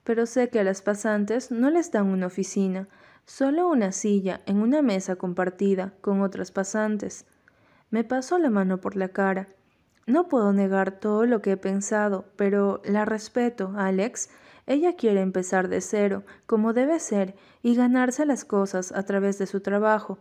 Pero 0.03 0.27
sé 0.27 0.49
que 0.49 0.59
a 0.59 0.65
las 0.65 0.83
pasantes 0.83 1.53
no 1.53 1.71
les 1.71 1.93
dan 1.93 2.09
una 2.09 2.27
oficina, 2.27 2.89
solo 3.27 3.69
una 3.69 3.93
silla 3.93 4.41
en 4.47 4.61
una 4.61 4.83
mesa 4.83 5.15
compartida 5.15 5.95
con 6.01 6.21
otras 6.21 6.51
pasantes. 6.51 7.27
Me 7.91 8.03
paso 8.03 8.39
la 8.39 8.51
mano 8.51 8.81
por 8.81 8.97
la 8.97 9.09
cara. 9.09 9.49
No 10.07 10.27
puedo 10.27 10.53
negar 10.53 10.99
todo 10.99 11.25
lo 11.25 11.41
que 11.41 11.53
he 11.53 11.57
pensado, 11.57 12.25
pero 12.35 12.83
la 12.85 13.05
respeto, 13.05 13.73
Alex. 13.77 14.31
Ella 14.67 14.97
quiere 14.97 15.21
empezar 15.21 15.69
de 15.69 15.81
cero, 15.81 16.25
como 16.47 16.73
debe 16.73 16.99
ser, 16.99 17.37
y 17.63 17.77
ganarse 17.77 18.27
las 18.27 18.45
cosas 18.45 18.91
a 18.93 19.05
través 19.05 19.39
de 19.39 19.47
su 19.47 19.61
trabajo. 19.61 20.19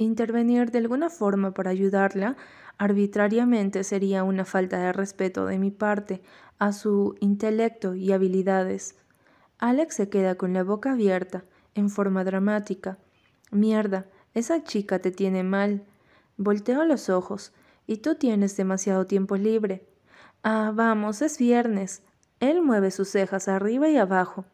Intervenir 0.00 0.70
de 0.70 0.78
alguna 0.78 1.10
forma 1.10 1.52
para 1.52 1.70
ayudarla 1.70 2.36
arbitrariamente 2.78 3.82
sería 3.82 4.22
una 4.22 4.44
falta 4.44 4.78
de 4.78 4.92
respeto 4.92 5.44
de 5.44 5.58
mi 5.58 5.72
parte 5.72 6.22
a 6.60 6.72
su 6.72 7.16
intelecto 7.18 7.96
y 7.96 8.12
habilidades. 8.12 8.94
Alex 9.58 9.96
se 9.96 10.08
queda 10.08 10.36
con 10.36 10.52
la 10.52 10.62
boca 10.62 10.92
abierta, 10.92 11.44
en 11.74 11.90
forma 11.90 12.22
dramática. 12.22 12.96
Mierda, 13.50 14.06
esa 14.34 14.62
chica 14.62 15.00
te 15.00 15.10
tiene 15.10 15.42
mal. 15.42 15.82
Volteo 16.36 16.84
los 16.84 17.10
ojos. 17.10 17.52
Y 17.88 17.96
tú 17.96 18.14
tienes 18.14 18.56
demasiado 18.56 19.04
tiempo 19.06 19.36
libre. 19.36 19.84
Ah, 20.44 20.70
vamos, 20.72 21.22
es 21.22 21.38
viernes. 21.38 22.02
Él 22.38 22.62
mueve 22.62 22.92
sus 22.92 23.08
cejas 23.08 23.48
arriba 23.48 23.88
y 23.88 23.96
abajo. 23.96 24.44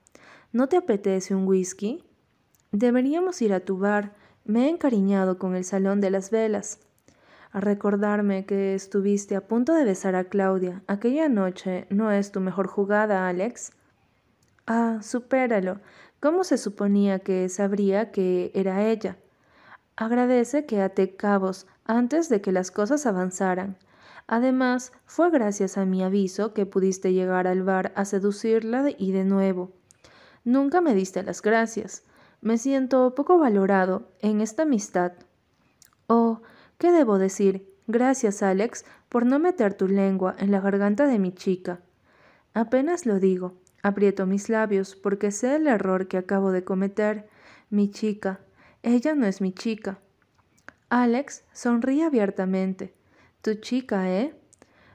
¿No 0.53 0.69
te 0.71 0.79
apetece 0.79 1.35
un 1.35 1.47
whisky? 1.47 2.03
Deberíamos 2.73 3.43
ir 3.43 3.53
a 3.53 3.61
tu 3.61 3.77
bar. 3.77 4.15
Me 4.45 4.67
he 4.67 4.69
encariñado 4.69 5.39
con 5.39 5.57
el 5.57 5.65
salón 5.65 6.03
de 6.03 6.11
las 6.11 6.31
velas. 6.31 6.79
A 7.51 7.61
recordarme 7.61 8.45
que 8.45 8.75
estuviste 8.75 9.37
a 9.37 9.47
punto 9.47 9.73
de 9.73 9.85
besar 9.85 10.17
a 10.17 10.25
Claudia 10.25 10.83
aquella 10.87 11.31
noche 11.31 11.87
no 11.89 12.11
es 12.11 12.31
tu 12.31 12.41
mejor 12.41 12.67
jugada, 12.67 13.27
Alex. 13.27 13.73
Ah, 14.67 14.99
supéralo. 15.03 15.81
¿Cómo 16.21 16.45
se 16.45 16.59
suponía 16.59 17.21
que 17.21 17.49
sabría 17.49 18.11
que 18.11 18.51
era 18.55 18.85
ella? 18.87 19.17
Agradece 19.97 20.67
que 20.67 20.83
ate 20.83 21.17
cabos 21.17 21.67
antes 21.87 22.29
de 22.29 22.41
que 22.41 22.53
las 22.53 22.71
cosas 22.71 23.07
avanzaran. 23.07 23.79
Además, 24.27 24.93
fue 25.07 25.31
gracias 25.31 25.79
a 25.79 25.85
mi 25.85 26.03
aviso 26.03 26.53
que 26.53 26.67
pudiste 26.67 27.13
llegar 27.13 27.47
al 27.47 27.63
bar 27.63 27.93
a 27.95 28.05
seducirla 28.05 28.91
y 28.99 29.13
de 29.13 29.25
nuevo. 29.25 29.73
Nunca 30.45 30.81
me 30.81 30.95
diste 30.95 31.23
las 31.23 31.41
gracias. 31.41 32.05
Me 32.45 32.59
siento 32.59 33.15
poco 33.15 33.39
valorado 33.39 34.07
en 34.21 34.43
esta 34.43 34.65
amistad. 34.65 35.13
Oh, 36.09 36.43
¿qué 36.77 36.93
debo 36.93 37.17
decir? 37.17 37.67
Gracias, 37.87 38.43
Alex, 38.43 38.85
por 39.09 39.25
no 39.25 39.39
meter 39.39 39.73
tu 39.73 39.89
lengua 39.89 40.37
en 40.39 40.51
la 40.51 40.61
garganta 40.61 41.07
de 41.07 41.19
mi 41.19 41.33
chica. 41.33 41.81
Apenas 42.53 43.07
lo 43.07 43.19
digo. 43.19 43.55
Aprieto 43.83 44.27
mis 44.27 44.51
labios 44.51 44.95
porque 44.95 45.31
sé 45.31 45.57
el 45.57 45.67
error 45.67 46.07
que 46.07 46.19
acabo 46.19 46.53
de 46.53 46.65
cometer. 46.65 47.31
Mi 47.71 47.91
chica. 47.91 48.41
Ella 48.83 49.15
no 49.15 49.25
es 49.25 49.41
mi 49.41 49.55
chica. 49.55 50.01
Alex 50.91 51.45
sonríe 51.55 52.05
abiertamente. 52.05 52.93
Tu 53.41 53.55
chica, 53.55 54.11
¿eh? 54.11 54.35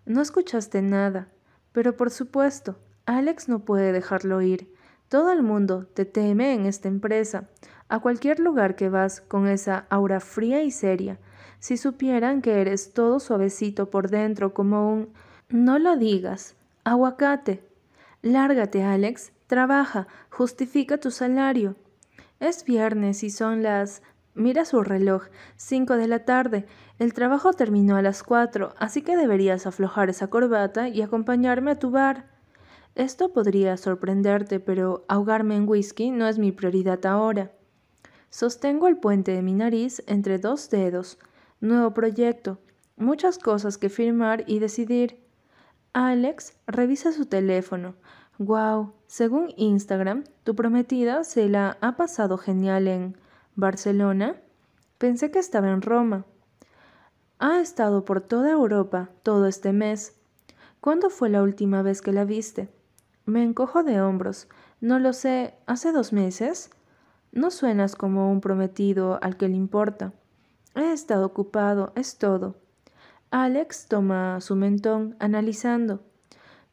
No 0.06 0.22
escuchaste 0.22 0.84
nada. 0.84 1.30
Pero 1.72 1.98
por 1.98 2.12
supuesto, 2.12 2.78
Alex 3.08 3.50
no 3.50 3.66
puede 3.66 3.92
dejarlo 3.92 4.40
ir. 4.44 4.72
Todo 5.10 5.32
el 5.32 5.42
mundo 5.42 5.88
te 5.88 6.06
teme 6.06 6.54
en 6.54 6.68
esta 6.68 6.88
empresa. 6.88 7.50
A 7.88 8.00
cualquier 8.00 8.40
lugar 8.40 8.76
que 8.76 8.90
vas 8.90 9.22
con 9.22 9.48
esa 9.48 9.88
aura 9.90 10.20
fría 10.20 10.62
y 10.62 10.70
seria. 10.70 11.18
Si 11.58 11.78
supieran 11.78 12.44
que 12.44 12.62
eres 12.62 12.94
todo 12.94 13.20
suavecito 13.20 13.90
por 13.90 14.12
dentro 14.12 14.54
como 14.54 14.94
un... 14.94 15.10
No 15.50 15.80
lo 15.80 15.98
digas. 15.98 16.56
Aguacate. 16.84 17.64
Lárgate, 18.22 18.84
Alex. 18.84 19.32
Trabaja. 19.48 20.08
Justifica 20.30 21.00
tu 21.00 21.10
salario. 21.10 21.76
Es 22.40 22.64
viernes 22.64 23.24
y 23.24 23.32
son 23.32 23.64
las... 23.64 24.04
Mira 24.36 24.64
su 24.64 24.84
reloj. 24.84 25.24
Cinco 25.56 25.98
de 25.98 26.08
la 26.08 26.24
tarde. 26.24 26.68
El 27.00 27.14
trabajo 27.14 27.54
terminó 27.54 27.96
a 27.96 28.04
las 28.04 28.22
cuatro, 28.22 28.76
así 28.78 29.02
que 29.02 29.18
deberías 29.18 29.66
aflojar 29.66 30.10
esa 30.10 30.28
corbata 30.28 30.88
y 30.88 31.02
acompañarme 31.02 31.72
a 31.72 31.80
tu 31.80 31.90
bar. 31.90 32.39
Esto 33.00 33.32
podría 33.32 33.78
sorprenderte, 33.78 34.60
pero 34.60 35.06
ahogarme 35.08 35.56
en 35.56 35.70
whisky 35.70 36.12
no 36.12 36.28
es 36.28 36.38
mi 36.38 36.52
prioridad 36.52 37.06
ahora. 37.06 37.54
Sostengo 38.30 38.90
el 38.90 38.98
puente 38.98 39.32
de 39.32 39.42
mi 39.42 39.54
nariz 39.54 40.04
entre 40.06 40.38
dos 40.38 40.70
dedos. 40.70 41.18
Nuevo 41.62 41.94
proyecto. 41.94 42.58
Muchas 42.98 43.40
cosas 43.40 43.78
que 43.78 43.88
firmar 43.88 44.44
y 44.48 44.60
decidir. 44.60 45.24
Alex 45.94 46.58
revisa 46.68 47.14
su 47.14 47.26
teléfono. 47.26 47.96
Wow, 48.38 48.92
según 49.08 49.54
Instagram, 49.56 50.26
tu 50.44 50.54
prometida 50.54 51.24
se 51.24 51.48
la 51.48 51.78
ha 51.80 51.96
pasado 51.96 52.38
genial 52.38 52.90
en 52.90 53.16
Barcelona. 53.56 54.42
Pensé 54.98 55.32
que 55.32 55.40
estaba 55.40 55.70
en 55.70 55.82
Roma. 55.82 56.26
Ha 57.40 57.62
estado 57.62 58.04
por 58.04 58.20
toda 58.20 58.52
Europa 58.52 59.10
todo 59.24 59.48
este 59.48 59.72
mes. 59.72 60.18
¿Cuándo 60.82 61.10
fue 61.10 61.30
la 61.30 61.42
última 61.42 61.82
vez 61.82 62.02
que 62.02 62.12
la 62.12 62.26
viste? 62.26 62.68
Me 63.30 63.44
encojo 63.44 63.84
de 63.84 64.02
hombros. 64.02 64.48
No 64.82 64.98
lo 64.98 65.14
sé. 65.14 65.54
¿Hace 65.68 65.92
dos 65.92 66.14
meses? 66.14 66.72
No 67.32 67.52
suenas 67.52 67.96
como 67.96 68.32
un 68.32 68.42
prometido 68.42 69.20
al 69.22 69.38
que 69.38 69.48
le 69.48 69.56
importa. 69.56 70.14
He 70.74 70.92
estado 70.92 71.28
ocupado, 71.28 71.94
es 71.96 72.18
todo. 72.18 72.56
Alex 73.30 73.86
toma 73.88 74.42
su 74.42 74.56
mentón, 74.56 75.16
analizando. 75.20 76.02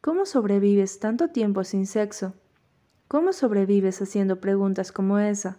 ¿Cómo 0.01 0.25
sobrevives 0.25 0.99
tanto 0.99 1.29
tiempo 1.29 1.62
sin 1.62 1.87
sexo? 1.87 2.33
¿Cómo 3.07 3.35
sobrevives 3.35 4.01
haciendo 4.01 4.40
preguntas 4.40 4.92
como 4.92 5.19
esa? 5.19 5.59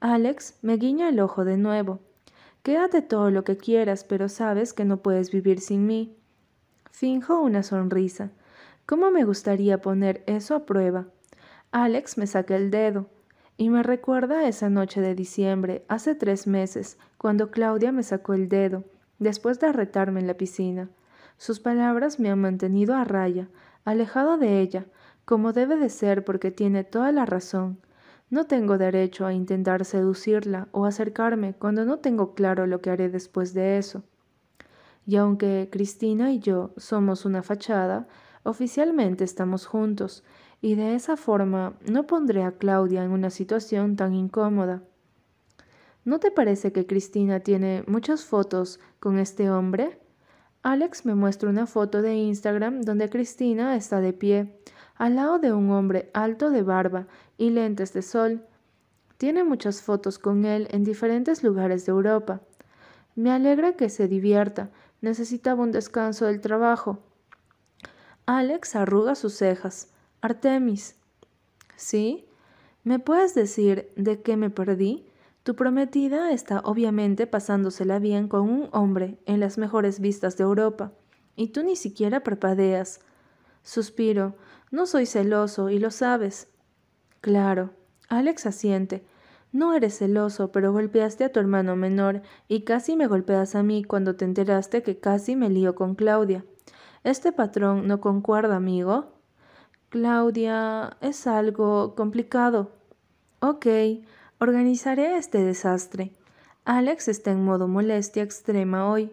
Alex 0.00 0.58
me 0.60 0.76
guiña 0.76 1.08
el 1.08 1.18
ojo 1.20 1.46
de 1.46 1.56
nuevo. 1.56 2.00
Quédate 2.62 3.00
todo 3.00 3.30
lo 3.30 3.42
que 3.42 3.56
quieras, 3.56 4.04
pero 4.04 4.28
sabes 4.28 4.74
que 4.74 4.84
no 4.84 4.98
puedes 4.98 5.30
vivir 5.30 5.60
sin 5.60 5.86
mí. 5.86 6.14
Finjo 6.90 7.40
una 7.40 7.62
sonrisa. 7.62 8.32
¿Cómo 8.90 9.12
me 9.12 9.22
gustaría 9.22 9.80
poner 9.80 10.24
eso 10.26 10.56
a 10.56 10.66
prueba? 10.66 11.06
Alex 11.70 12.18
me 12.18 12.26
saca 12.26 12.56
el 12.56 12.72
dedo 12.72 13.06
y 13.56 13.70
me 13.70 13.84
recuerda 13.84 14.48
esa 14.48 14.68
noche 14.68 15.00
de 15.00 15.14
diciembre, 15.14 15.84
hace 15.86 16.16
tres 16.16 16.48
meses, 16.48 16.98
cuando 17.16 17.52
Claudia 17.52 17.92
me 17.92 18.02
sacó 18.02 18.34
el 18.34 18.48
dedo, 18.48 18.82
después 19.20 19.60
de 19.60 19.70
retarme 19.70 20.18
en 20.18 20.26
la 20.26 20.34
piscina. 20.34 20.90
Sus 21.36 21.60
palabras 21.60 22.18
me 22.18 22.32
han 22.32 22.40
mantenido 22.40 22.96
a 22.96 23.04
raya, 23.04 23.46
alejado 23.84 24.38
de 24.38 24.60
ella, 24.60 24.86
como 25.24 25.52
debe 25.52 25.76
de 25.76 25.88
ser 25.88 26.24
porque 26.24 26.50
tiene 26.50 26.82
toda 26.82 27.12
la 27.12 27.26
razón. 27.26 27.78
No 28.28 28.46
tengo 28.46 28.76
derecho 28.76 29.24
a 29.24 29.32
intentar 29.32 29.84
seducirla 29.84 30.66
o 30.72 30.84
acercarme 30.84 31.54
cuando 31.54 31.84
no 31.84 32.00
tengo 32.00 32.34
claro 32.34 32.66
lo 32.66 32.80
que 32.80 32.90
haré 32.90 33.08
después 33.08 33.54
de 33.54 33.78
eso. 33.78 34.02
Y 35.06 35.14
aunque 35.14 35.68
Cristina 35.70 36.32
y 36.32 36.40
yo 36.40 36.72
somos 36.76 37.24
una 37.24 37.44
fachada, 37.44 38.08
oficialmente 38.42 39.24
estamos 39.24 39.66
juntos, 39.66 40.24
y 40.60 40.74
de 40.74 40.94
esa 40.94 41.16
forma 41.16 41.74
no 41.90 42.06
pondré 42.06 42.44
a 42.44 42.52
Claudia 42.52 43.04
en 43.04 43.10
una 43.10 43.30
situación 43.30 43.96
tan 43.96 44.14
incómoda. 44.14 44.82
¿No 46.04 46.18
te 46.18 46.30
parece 46.30 46.72
que 46.72 46.86
Cristina 46.86 47.40
tiene 47.40 47.84
muchas 47.86 48.24
fotos 48.24 48.80
con 49.00 49.18
este 49.18 49.50
hombre? 49.50 49.98
Alex 50.62 51.06
me 51.06 51.14
muestra 51.14 51.48
una 51.48 51.66
foto 51.66 52.02
de 52.02 52.14
Instagram 52.14 52.82
donde 52.82 53.08
Cristina 53.08 53.76
está 53.76 54.00
de 54.00 54.12
pie, 54.12 54.58
al 54.96 55.16
lado 55.16 55.38
de 55.38 55.52
un 55.52 55.70
hombre 55.70 56.10
alto 56.12 56.50
de 56.50 56.62
barba 56.62 57.06
y 57.38 57.50
lentes 57.50 57.92
de 57.94 58.02
sol. 58.02 58.44
Tiene 59.16 59.44
muchas 59.44 59.82
fotos 59.82 60.18
con 60.18 60.44
él 60.44 60.68
en 60.70 60.84
diferentes 60.84 61.42
lugares 61.42 61.86
de 61.86 61.92
Europa. 61.92 62.42
Me 63.14 63.30
alegra 63.30 63.72
que 63.74 63.88
se 63.88 64.08
divierta. 64.08 64.70
Necesitaba 65.00 65.62
un 65.62 65.72
descanso 65.72 66.26
del 66.26 66.40
trabajo. 66.40 66.98
Alex 68.32 68.76
arruga 68.76 69.16
sus 69.16 69.34
cejas. 69.34 69.88
Artemis. 70.20 70.94
¿Sí? 71.74 72.28
¿Me 72.84 73.00
puedes 73.00 73.34
decir 73.34 73.90
de 73.96 74.22
qué 74.22 74.36
me 74.36 74.50
perdí? 74.50 75.04
Tu 75.42 75.56
prometida 75.56 76.30
está 76.30 76.60
obviamente 76.60 77.26
pasándosela 77.26 77.98
bien 77.98 78.28
con 78.28 78.42
un 78.42 78.68
hombre 78.70 79.18
en 79.26 79.40
las 79.40 79.58
mejores 79.58 79.98
vistas 79.98 80.36
de 80.36 80.44
Europa, 80.44 80.92
y 81.34 81.48
tú 81.48 81.64
ni 81.64 81.74
siquiera 81.74 82.22
parpadeas. 82.22 83.00
Suspiro. 83.64 84.36
No 84.70 84.86
soy 84.86 85.06
celoso 85.06 85.68
y 85.68 85.80
lo 85.80 85.90
sabes. 85.90 86.46
Claro. 87.20 87.70
Alex 88.08 88.46
asiente. 88.46 89.04
No 89.50 89.74
eres 89.74 89.98
celoso, 89.98 90.52
pero 90.52 90.72
golpeaste 90.72 91.24
a 91.24 91.32
tu 91.32 91.40
hermano 91.40 91.74
menor 91.74 92.22
y 92.46 92.60
casi 92.60 92.94
me 92.94 93.08
golpeas 93.08 93.56
a 93.56 93.64
mí 93.64 93.82
cuando 93.82 94.14
te 94.14 94.24
enteraste 94.24 94.84
que 94.84 95.00
casi 95.00 95.34
me 95.34 95.50
lío 95.50 95.74
con 95.74 95.96
Claudia. 95.96 96.44
¿Este 97.02 97.32
patrón 97.32 97.88
no 97.88 97.98
concuerda, 98.02 98.56
amigo? 98.56 99.06
Claudia, 99.88 100.98
es 101.00 101.26
algo 101.26 101.94
complicado. 101.94 102.72
Ok, 103.40 103.66
organizaré 104.38 105.16
este 105.16 105.42
desastre. 105.42 106.12
Alex 106.66 107.08
está 107.08 107.30
en 107.30 107.42
modo 107.42 107.68
molestia 107.68 108.22
extrema 108.22 108.90
hoy. 108.90 109.10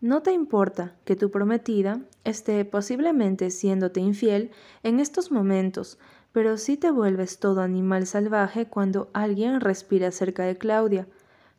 ¿No 0.00 0.22
te 0.22 0.32
importa 0.32 0.96
que 1.04 1.16
tu 1.16 1.30
prometida 1.30 2.00
esté 2.24 2.64
posiblemente 2.64 3.50
siéndote 3.50 4.00
infiel 4.00 4.50
en 4.82 4.98
estos 4.98 5.30
momentos, 5.30 5.98
pero 6.32 6.56
sí 6.56 6.78
te 6.78 6.90
vuelves 6.90 7.38
todo 7.38 7.60
animal 7.60 8.06
salvaje 8.06 8.68
cuando 8.68 9.10
alguien 9.12 9.60
respira 9.60 10.12
cerca 10.12 10.44
de 10.44 10.56
Claudia? 10.56 11.06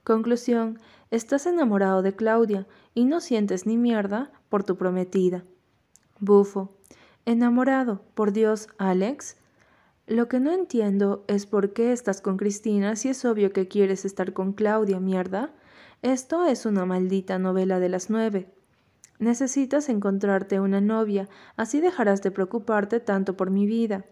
Conclusión, 0.03 0.79
estás 1.11 1.45
enamorado 1.45 2.01
de 2.01 2.15
Claudia 2.15 2.65
y 2.95 3.05
no 3.05 3.21
sientes 3.21 3.67
ni 3.67 3.77
mierda 3.77 4.31
por 4.49 4.63
tu 4.63 4.75
prometida. 4.75 5.43
Bufo. 6.19 6.75
Enamorado, 7.25 8.01
por 8.13 8.33
Dios, 8.33 8.67
Alex. 8.77 9.37
Lo 10.07 10.27
que 10.27 10.39
no 10.39 10.51
entiendo 10.51 11.23
es 11.27 11.45
por 11.45 11.73
qué 11.73 11.91
estás 11.91 12.21
con 12.21 12.37
Cristina 12.37 12.95
si 12.95 13.09
es 13.09 13.23
obvio 13.25 13.53
que 13.53 13.67
quieres 13.67 14.05
estar 14.05 14.33
con 14.33 14.53
Claudia, 14.53 14.99
mierda. 14.99 15.51
Esto 16.01 16.45
es 16.45 16.65
una 16.65 16.85
maldita 16.85 17.39
novela 17.39 17.79
de 17.79 17.89
las 17.89 18.09
nueve. 18.09 18.51
Necesitas 19.19 19.89
encontrarte 19.89 20.59
una 20.59 20.81
novia, 20.81 21.29
así 21.57 21.81
dejarás 21.81 22.21
de 22.21 22.31
preocuparte 22.31 22.99
tanto 22.99 23.37
por 23.37 23.51
mi 23.51 23.65
vida. 23.65 24.05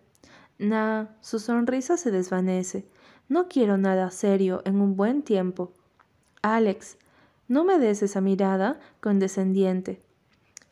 Nah, 0.59 1.07
su 1.21 1.39
sonrisa 1.39 1.97
se 1.97 2.11
desvanece. 2.11 2.85
No 3.29 3.47
quiero 3.47 3.77
nada 3.77 4.11
serio 4.11 4.61
en 4.65 4.79
un 4.79 4.95
buen 4.95 5.23
tiempo. 5.23 5.73
Alex, 6.41 6.97
no 7.47 7.63
me 7.63 7.79
des 7.79 8.03
esa 8.03 8.21
mirada 8.21 8.79
condescendiente. 8.99 10.01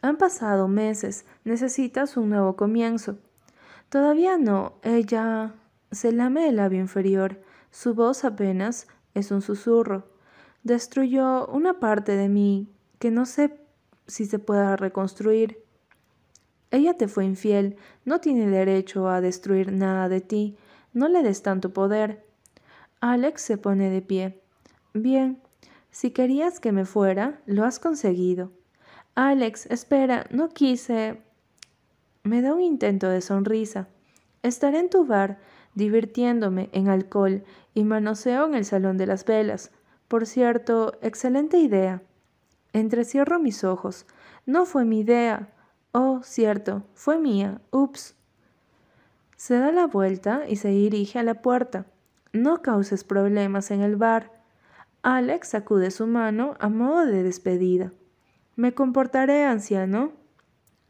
Han 0.06 0.18
pasado 0.18 0.68
meses. 0.68 1.26
Necesitas 1.46 2.16
un 2.16 2.30
nuevo 2.30 2.56
comienzo. 2.56 3.18
Todavía 3.90 4.38
no. 4.38 4.74
Ella 4.84 5.56
se 5.92 6.12
lame 6.12 6.48
el 6.48 6.58
labio 6.58 6.80
inferior. 6.80 7.42
Su 7.72 7.96
voz 7.96 8.24
apenas 8.24 8.88
es 9.16 9.32
un 9.32 9.42
susurro. 9.42 10.08
Destruyó 10.62 11.48
una 11.48 11.80
parte 11.80 12.16
de 12.18 12.30
mí 12.30 12.70
que 13.00 13.10
no 13.10 13.26
sé 13.26 13.60
si 14.06 14.28
se 14.28 14.38
pueda 14.38 14.76
reconstruir. 14.76 15.64
Ella 16.70 16.96
te 16.96 17.08
fue 17.08 17.26
infiel, 17.26 17.76
no 18.04 18.22
tiene 18.22 18.48
derecho 18.48 19.10
a 19.10 19.22
destruir 19.22 19.72
nada 19.72 20.08
de 20.08 20.22
ti, 20.22 20.56
no 20.94 21.08
le 21.08 21.24
des 21.24 21.42
tanto 21.42 21.74
poder. 21.74 22.24
Alex 23.00 23.42
se 23.42 23.58
pone 23.58 23.90
de 23.90 24.04
pie. 24.04 24.40
Bien, 24.94 25.42
si 25.90 26.12
querías 26.12 26.60
que 26.60 26.72
me 26.72 26.86
fuera, 26.86 27.42
lo 27.48 27.66
has 27.66 27.80
conseguido. 27.80 28.52
Alex, 29.16 29.66
espera, 29.68 30.28
no 30.30 30.50
quise. 30.50 31.22
Me 32.24 32.42
da 32.42 32.54
un 32.54 32.60
intento 32.60 33.08
de 33.08 33.22
sonrisa. 33.22 33.88
Estaré 34.44 34.80
en 34.80 34.90
tu 34.90 35.06
bar, 35.06 35.40
divirtiéndome 35.74 36.70
en 36.74 36.90
alcohol 36.90 37.46
y 37.74 37.86
manoseo 37.86 38.46
en 38.46 38.56
el 38.56 38.66
salón 38.66 38.98
de 38.98 39.08
las 39.08 39.24
velas. 39.24 39.72
Por 40.10 40.26
cierto, 40.26 40.98
excelente 41.02 41.58
idea. 41.60 42.02
Entrecierro 42.74 43.40
mis 43.40 43.64
ojos. 43.64 44.06
No 44.46 44.66
fue 44.66 44.84
mi 44.84 45.00
idea. 45.00 45.48
Oh, 45.94 46.20
cierto, 46.22 46.84
fue 46.94 47.18
mía. 47.18 47.62
Ups. 47.72 48.16
Se 49.38 49.58
da 49.58 49.72
la 49.72 49.88
vuelta 49.88 50.42
y 50.46 50.58
se 50.58 50.68
dirige 50.68 51.20
a 51.20 51.24
la 51.24 51.42
puerta. 51.42 51.86
No 52.34 52.62
causes 52.62 53.06
problemas 53.06 53.72
en 53.72 53.80
el 53.80 53.96
bar. 53.96 54.44
Alex 55.04 55.48
sacude 55.48 55.90
su 55.92 56.06
mano 56.06 56.56
a 56.60 56.68
modo 56.68 57.06
de 57.06 57.24
despedida. 57.24 57.94
Me 58.56 58.74
comportaré, 58.74 59.46
anciano. 59.46 60.14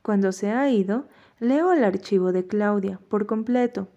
Cuando 0.02 0.32
se 0.32 0.52
ha 0.52 0.70
ido, 0.70 1.08
leo 1.40 1.74
el 1.74 1.84
archivo 1.84 2.32
de 2.32 2.46
Claudia 2.46 3.00
por 3.10 3.26
completo. 3.26 3.88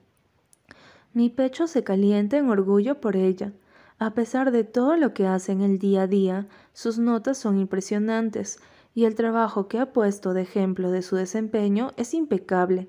Mi 1.12 1.28
pecho 1.28 1.66
se 1.66 1.84
calienta 1.84 2.38
en 2.38 2.48
orgullo 2.48 3.00
por 3.00 3.16
ella. 3.16 3.52
A 3.98 4.14
pesar 4.14 4.52
de 4.52 4.64
todo 4.64 4.96
lo 4.96 5.12
que 5.12 5.26
hace 5.26 5.52
en 5.52 5.60
el 5.60 5.78
día 5.78 6.02
a 6.02 6.06
día, 6.06 6.46
sus 6.72 6.98
notas 6.98 7.36
son 7.36 7.58
impresionantes 7.58 8.58
y 8.94 9.04
el 9.04 9.14
trabajo 9.14 9.68
que 9.68 9.78
ha 9.78 9.92
puesto 9.92 10.32
de 10.32 10.42
ejemplo 10.42 10.90
de 10.90 11.02
su 11.02 11.16
desempeño 11.16 11.92
es 11.96 12.14
impecable. 12.14 12.88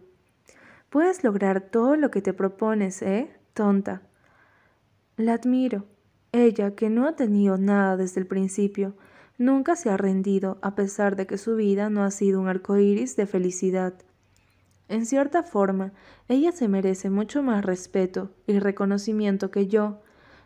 Puedes 0.90 1.24
lograr 1.24 1.62
todo 1.62 1.96
lo 1.96 2.10
que 2.10 2.22
te 2.22 2.34
propones, 2.34 3.02
¿eh? 3.02 3.36
Tonta. 3.54 4.02
La 5.18 5.34
admiro. 5.34 5.86
Ella, 6.32 6.76
que 6.76 6.90
no 6.90 7.08
ha 7.08 7.16
tenido 7.16 7.58
nada 7.58 7.98
desde 7.98 8.22
el 8.22 8.28
principio, 8.28 8.96
nunca 9.40 9.76
se 9.76 9.90
ha 9.90 9.98
rendido 9.98 10.60
a 10.62 10.76
pesar 10.76 11.16
de 11.16 11.26
que 11.26 11.40
su 11.40 11.56
vida 11.56 11.90
no 11.90 12.04
ha 12.04 12.12
sido 12.12 12.40
un 12.40 12.48
arco 12.48 12.78
iris 12.78 13.16
de 13.16 13.26
felicidad. 13.26 13.96
En 14.88 15.08
cierta 15.08 15.42
forma, 15.42 15.94
ella 16.28 16.52
se 16.52 16.68
merece 16.68 17.10
mucho 17.10 17.42
más 17.42 17.66
respeto 17.66 18.30
y 18.46 18.60
reconocimiento 18.60 19.50
que 19.50 19.66
yo, 19.66 20.02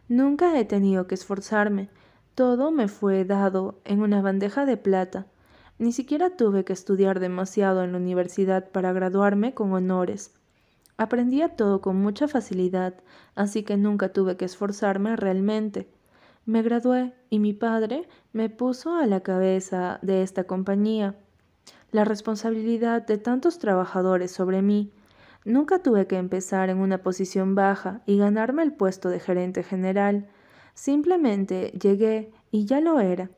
Nunca 0.10 0.60
he 0.60 0.65
tenido 0.65 1.08
que 1.08 1.15
esforzarme. 1.15 1.89
Todo 2.36 2.71
me 2.71 2.88
fue 2.88 3.23
dado 3.23 3.79
en 3.86 4.01
una 4.01 4.21
bandeja 4.21 4.65
de 4.65 4.75
plata. 4.75 5.27
Ni 5.79 5.91
siquiera 5.91 6.36
tuve 6.36 6.65
que 6.65 6.73
estudiar 6.73 7.19
demasiado 7.19 7.84
en 7.84 7.93
la 7.93 7.97
universidad 7.97 8.69
para 8.69 8.91
graduarme 8.91 9.53
con 9.53 9.71
honores. 9.71 10.34
Aprendía 10.97 11.56
todo 11.56 11.82
con 11.82 11.95
mucha 11.95 12.27
facilidad, 12.27 12.95
así 13.36 13.63
que 13.63 13.77
nunca 13.77 14.10
tuve 14.10 14.38
que 14.38 14.45
esforzarme 14.45 15.15
realmente. 15.15 15.88
Me 16.45 16.62
gradué 16.62 17.13
y 17.29 17.39
mi 17.39 17.53
padre 17.53 18.08
me 18.34 18.49
puso 18.49 18.95
a 18.95 19.06
la 19.06 19.21
cabeza 19.21 19.99
de 20.01 20.23
esta 20.23 20.43
compañía. 20.43 21.15
La 21.91 22.06
responsabilidad 22.06 23.06
de 23.06 23.17
tantos 23.17 23.60
trabajadores 23.60 24.32
sobre 24.32 24.62
mí 24.62 24.91
Nunca 25.45 25.79
tuve 25.79 26.08
que 26.08 26.17
empezar 26.17 26.69
en 26.69 26.77
una 26.77 26.99
posición 26.99 27.53
baja 27.53 28.01
y 28.06 28.17
ganarme 28.17 28.63
el 28.63 28.73
puesto 28.73 29.10
de 29.10 29.19
gerente 29.19 29.62
general. 29.62 30.27
Simplemente 30.73 31.71
llegué 31.71 32.32
y 32.49 32.65
ya 32.65 32.79
lo 32.79 32.99
era. 32.99 33.29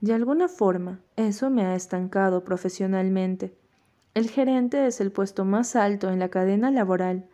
De 0.00 0.12
alguna 0.12 0.48
forma, 0.48 1.00
eso 1.16 1.48
me 1.50 1.64
ha 1.64 1.74
estancado 1.74 2.44
profesionalmente. 2.44 3.54
El 4.12 4.28
gerente 4.28 4.86
es 4.86 5.00
el 5.00 5.12
puesto 5.12 5.44
más 5.44 5.76
alto 5.76 6.10
en 6.10 6.18
la 6.18 6.28
cadena 6.28 6.70
laboral. 6.70 7.26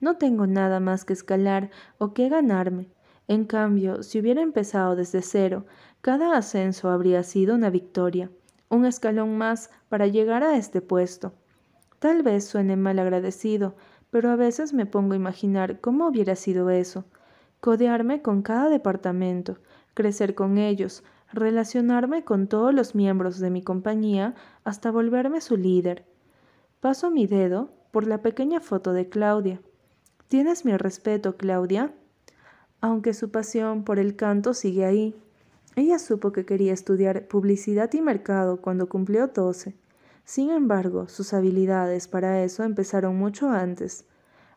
No 0.00 0.16
tengo 0.16 0.46
nada 0.46 0.80
más 0.80 1.04
que 1.04 1.14
escalar 1.14 1.70
o 1.98 2.12
que 2.12 2.28
ganarme. 2.28 2.88
En 3.26 3.44
cambio, 3.44 4.02
si 4.02 4.20
hubiera 4.20 4.42
empezado 4.42 4.96
desde 4.96 5.22
cero, 5.22 5.64
cada 6.00 6.36
ascenso 6.36 6.90
habría 6.90 7.22
sido 7.22 7.54
una 7.54 7.70
victoria, 7.70 8.30
un 8.68 8.84
escalón 8.84 9.38
más 9.38 9.70
para 9.88 10.06
llegar 10.06 10.42
a 10.42 10.56
este 10.56 10.82
puesto. 10.82 11.32
Tal 11.98 12.22
vez 12.22 12.44
suene 12.44 12.76
mal 12.76 12.98
agradecido, 12.98 13.76
pero 14.10 14.30
a 14.30 14.36
veces 14.36 14.74
me 14.74 14.84
pongo 14.84 15.14
a 15.14 15.16
imaginar 15.16 15.80
cómo 15.80 16.06
hubiera 16.06 16.36
sido 16.36 16.68
eso. 16.68 17.06
Codearme 17.60 18.20
con 18.20 18.42
cada 18.42 18.68
departamento, 18.68 19.58
crecer 19.94 20.34
con 20.34 20.58
ellos, 20.58 21.02
relacionarme 21.32 22.22
con 22.22 22.46
todos 22.46 22.74
los 22.74 22.94
miembros 22.94 23.38
de 23.38 23.50
mi 23.50 23.62
compañía 23.62 24.34
hasta 24.64 24.90
volverme 24.90 25.40
su 25.40 25.56
líder. 25.56 26.04
Paso 26.80 27.10
mi 27.10 27.26
dedo 27.26 27.70
por 27.90 28.06
la 28.06 28.20
pequeña 28.20 28.60
foto 28.60 28.92
de 28.92 29.08
Claudia. 29.08 29.62
Tienes 30.28 30.64
mi 30.64 30.76
respeto, 30.76 31.36
Claudia. 31.36 31.94
Aunque 32.84 33.14
su 33.14 33.30
pasión 33.30 33.82
por 33.82 33.98
el 33.98 34.14
canto 34.14 34.52
sigue 34.52 34.84
ahí. 34.84 35.16
Ella 35.74 35.98
supo 35.98 36.32
que 36.32 36.44
quería 36.44 36.74
estudiar 36.74 37.28
publicidad 37.28 37.90
y 37.94 38.02
mercado 38.02 38.60
cuando 38.60 38.90
cumplió 38.90 39.28
doce. 39.28 39.74
Sin 40.26 40.50
embargo, 40.50 41.08
sus 41.08 41.32
habilidades 41.32 42.08
para 42.08 42.44
eso 42.44 42.62
empezaron 42.62 43.16
mucho 43.16 43.48
antes. 43.48 44.04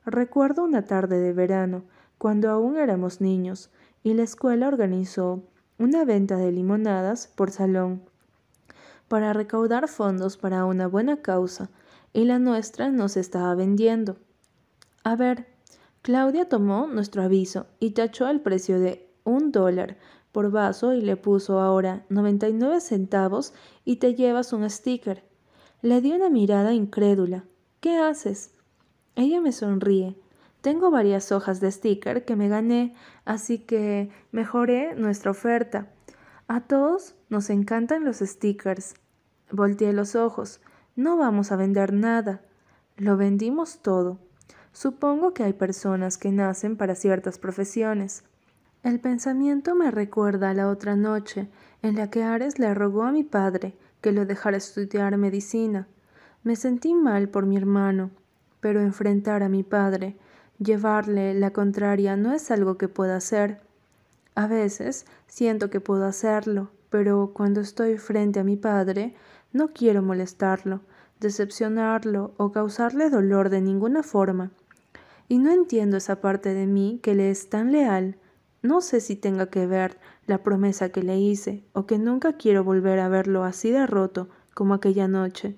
Recuerdo 0.06 0.66
una 0.66 0.84
tarde 0.84 1.22
de 1.22 1.32
verano, 1.32 1.86
cuando 2.18 2.50
aún 2.50 2.76
éramos 2.76 3.22
niños, 3.22 3.70
y 4.04 4.14
la 4.14 4.24
escuela 4.24 4.68
organizó 4.68 5.42
una 5.80 6.04
venta 6.04 6.36
de 6.36 6.52
limonadas 6.52 7.30
por 7.30 7.50
salón 7.50 8.02
para 9.08 9.32
recaudar 9.32 9.88
fondos 9.88 10.36
para 10.36 10.66
una 10.66 10.88
buena 10.88 11.22
causa, 11.22 11.70
y 12.12 12.26
la 12.26 12.40
nuestra 12.40 12.90
no 12.90 13.08
se 13.08 13.22
estaba 13.22 13.56
vendiendo. 13.56 14.18
A 15.06 15.16
ver, 15.16 15.48
Claudia 16.02 16.48
tomó 16.48 16.88
nuestro 16.88 17.24
aviso 17.24 17.68
y 17.80 17.92
tachó 17.92 18.30
el 18.30 18.42
precio 18.42 18.80
de 18.80 19.10
un 19.24 19.52
dólar 19.52 19.98
por 20.32 20.52
vaso 20.52 20.94
y 20.94 21.02
le 21.02 21.18
puso 21.18 21.60
ahora 21.60 22.06
99 22.10 22.80
centavos 22.80 23.54
y 23.84 23.98
te 23.98 24.16
llevas 24.16 24.54
un 24.54 24.70
sticker. 24.70 25.24
Le 25.82 26.02
di 26.02 26.12
una 26.12 26.30
mirada 26.30 26.74
incrédula. 26.74 27.44
¿Qué 27.80 27.98
haces? 27.98 28.52
Ella 29.16 29.42
me 29.42 29.52
sonríe. 29.52 30.16
Tengo 30.62 30.92
varias 30.92 31.32
hojas 31.32 31.60
de 31.60 31.72
sticker 31.72 32.26
que 32.26 32.36
me 32.36 32.50
gané, 32.50 32.94
así 33.26 33.60
que 33.60 34.10
mejoré 34.32 34.96
nuestra 34.96 35.32
oferta. 35.32 35.92
A 36.48 36.62
todos 36.62 37.16
nos 37.30 37.50
encantan 37.50 38.06
los 38.06 38.18
stickers. 38.18 38.96
Volteé 39.52 39.94
los 39.94 40.16
ojos. 40.16 40.62
No 40.96 41.18
vamos 41.18 41.52
a 41.52 41.56
vender 41.56 41.94
nada. 41.94 42.42
Lo 42.96 43.18
vendimos 43.18 43.80
todo. 43.82 44.20
Supongo 44.80 45.34
que 45.34 45.42
hay 45.42 45.54
personas 45.54 46.20
que 46.20 46.32
nacen 46.32 46.78
para 46.78 46.94
ciertas 46.94 47.40
profesiones. 47.40 48.24
El 48.84 49.00
pensamiento 49.00 49.74
me 49.74 49.90
recuerda 49.90 50.52
a 50.52 50.54
la 50.54 50.70
otra 50.70 50.96
noche 50.96 51.50
en 51.82 51.96
la 51.96 52.12
que 52.12 52.22
Ares 52.22 52.60
le 52.60 52.72
rogó 52.76 53.02
a 53.02 53.12
mi 53.12 53.24
padre 53.24 53.74
que 54.02 54.12
lo 54.12 54.28
dejara 54.28 54.58
estudiar 54.58 55.18
medicina. 55.18 55.88
Me 56.44 56.56
sentí 56.56 56.94
mal 56.94 57.28
por 57.28 57.48
mi 57.48 57.58
hermano, 57.58 58.12
pero 58.60 58.80
enfrentar 58.80 59.42
a 59.42 59.50
mi 59.50 59.64
padre, 59.64 60.16
llevarle 60.60 61.34
la 61.34 61.50
contraria 61.50 62.16
no 62.16 62.32
es 62.32 62.52
algo 62.52 62.78
que 62.78 62.88
pueda 62.88 63.16
hacer. 63.16 63.60
A 64.36 64.46
veces 64.46 65.08
siento 65.26 65.72
que 65.72 65.82
puedo 65.82 66.06
hacerlo, 66.06 66.70
pero 66.92 67.32
cuando 67.34 67.62
estoy 67.62 67.98
frente 67.98 68.42
a 68.42 68.44
mi 68.44 68.58
padre, 68.58 69.16
no 69.52 69.70
quiero 69.70 70.04
molestarlo, 70.04 70.82
decepcionarlo 71.20 72.36
o 72.38 72.52
causarle 72.52 73.10
dolor 73.10 73.50
de 73.50 73.62
ninguna 73.62 74.04
forma. 74.04 74.52
Y 75.28 75.40
no 75.40 75.52
entiendo 75.52 75.98
esa 75.98 76.22
parte 76.22 76.54
de 76.54 76.68
mí 76.68 77.00
que 77.04 77.16
le 77.16 77.30
es 77.30 77.50
tan 77.50 77.72
leal. 77.72 78.18
No 78.62 78.82
sé 78.82 79.02
si 79.02 79.16
tenga 79.16 79.48
que 79.48 79.68
ver 79.68 79.98
la 80.26 80.44
promesa 80.44 80.90
que 80.90 81.04
le 81.04 81.18
hice, 81.18 81.64
o 81.74 81.86
que 81.86 81.98
nunca 81.98 82.34
quiero 82.34 82.64
volver 82.64 83.00
a 83.00 83.10
verlo 83.10 83.44
así 83.44 83.72
de 83.72 83.86
roto 83.88 84.30
como 84.54 84.74
aquella 84.74 85.08
noche. 85.08 85.56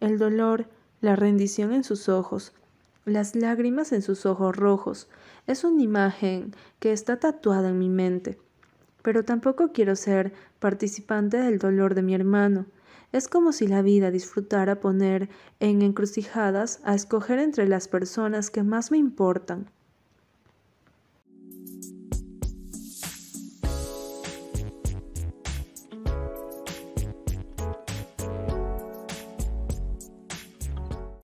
El 0.00 0.18
dolor, 0.18 0.66
la 1.00 1.16
rendición 1.16 1.72
en 1.72 1.84
sus 1.84 2.08
ojos, 2.08 2.52
las 3.04 3.34
lágrimas 3.34 3.92
en 3.92 4.02
sus 4.02 4.24
ojos 4.26 4.56
rojos, 4.56 5.08
es 5.46 5.64
una 5.64 5.82
imagen 5.82 6.54
que 6.78 6.92
está 6.92 7.18
tatuada 7.18 7.70
en 7.70 7.78
mi 7.78 7.88
mente. 7.88 8.38
Pero 9.02 9.24
tampoco 9.24 9.72
quiero 9.72 9.96
ser 9.96 10.32
participante 10.58 11.36
del 11.36 11.58
dolor 11.58 11.94
de 11.94 12.02
mi 12.02 12.14
hermano. 12.14 12.66
Es 13.14 13.28
como 13.28 13.52
si 13.52 13.68
la 13.68 13.80
vida 13.80 14.10
disfrutara 14.10 14.80
poner 14.80 15.28
en 15.60 15.82
encrucijadas 15.82 16.80
a 16.82 16.96
escoger 16.96 17.38
entre 17.38 17.68
las 17.68 17.86
personas 17.86 18.50
que 18.50 18.64
más 18.64 18.90
me 18.90 18.98
importan. 18.98 19.70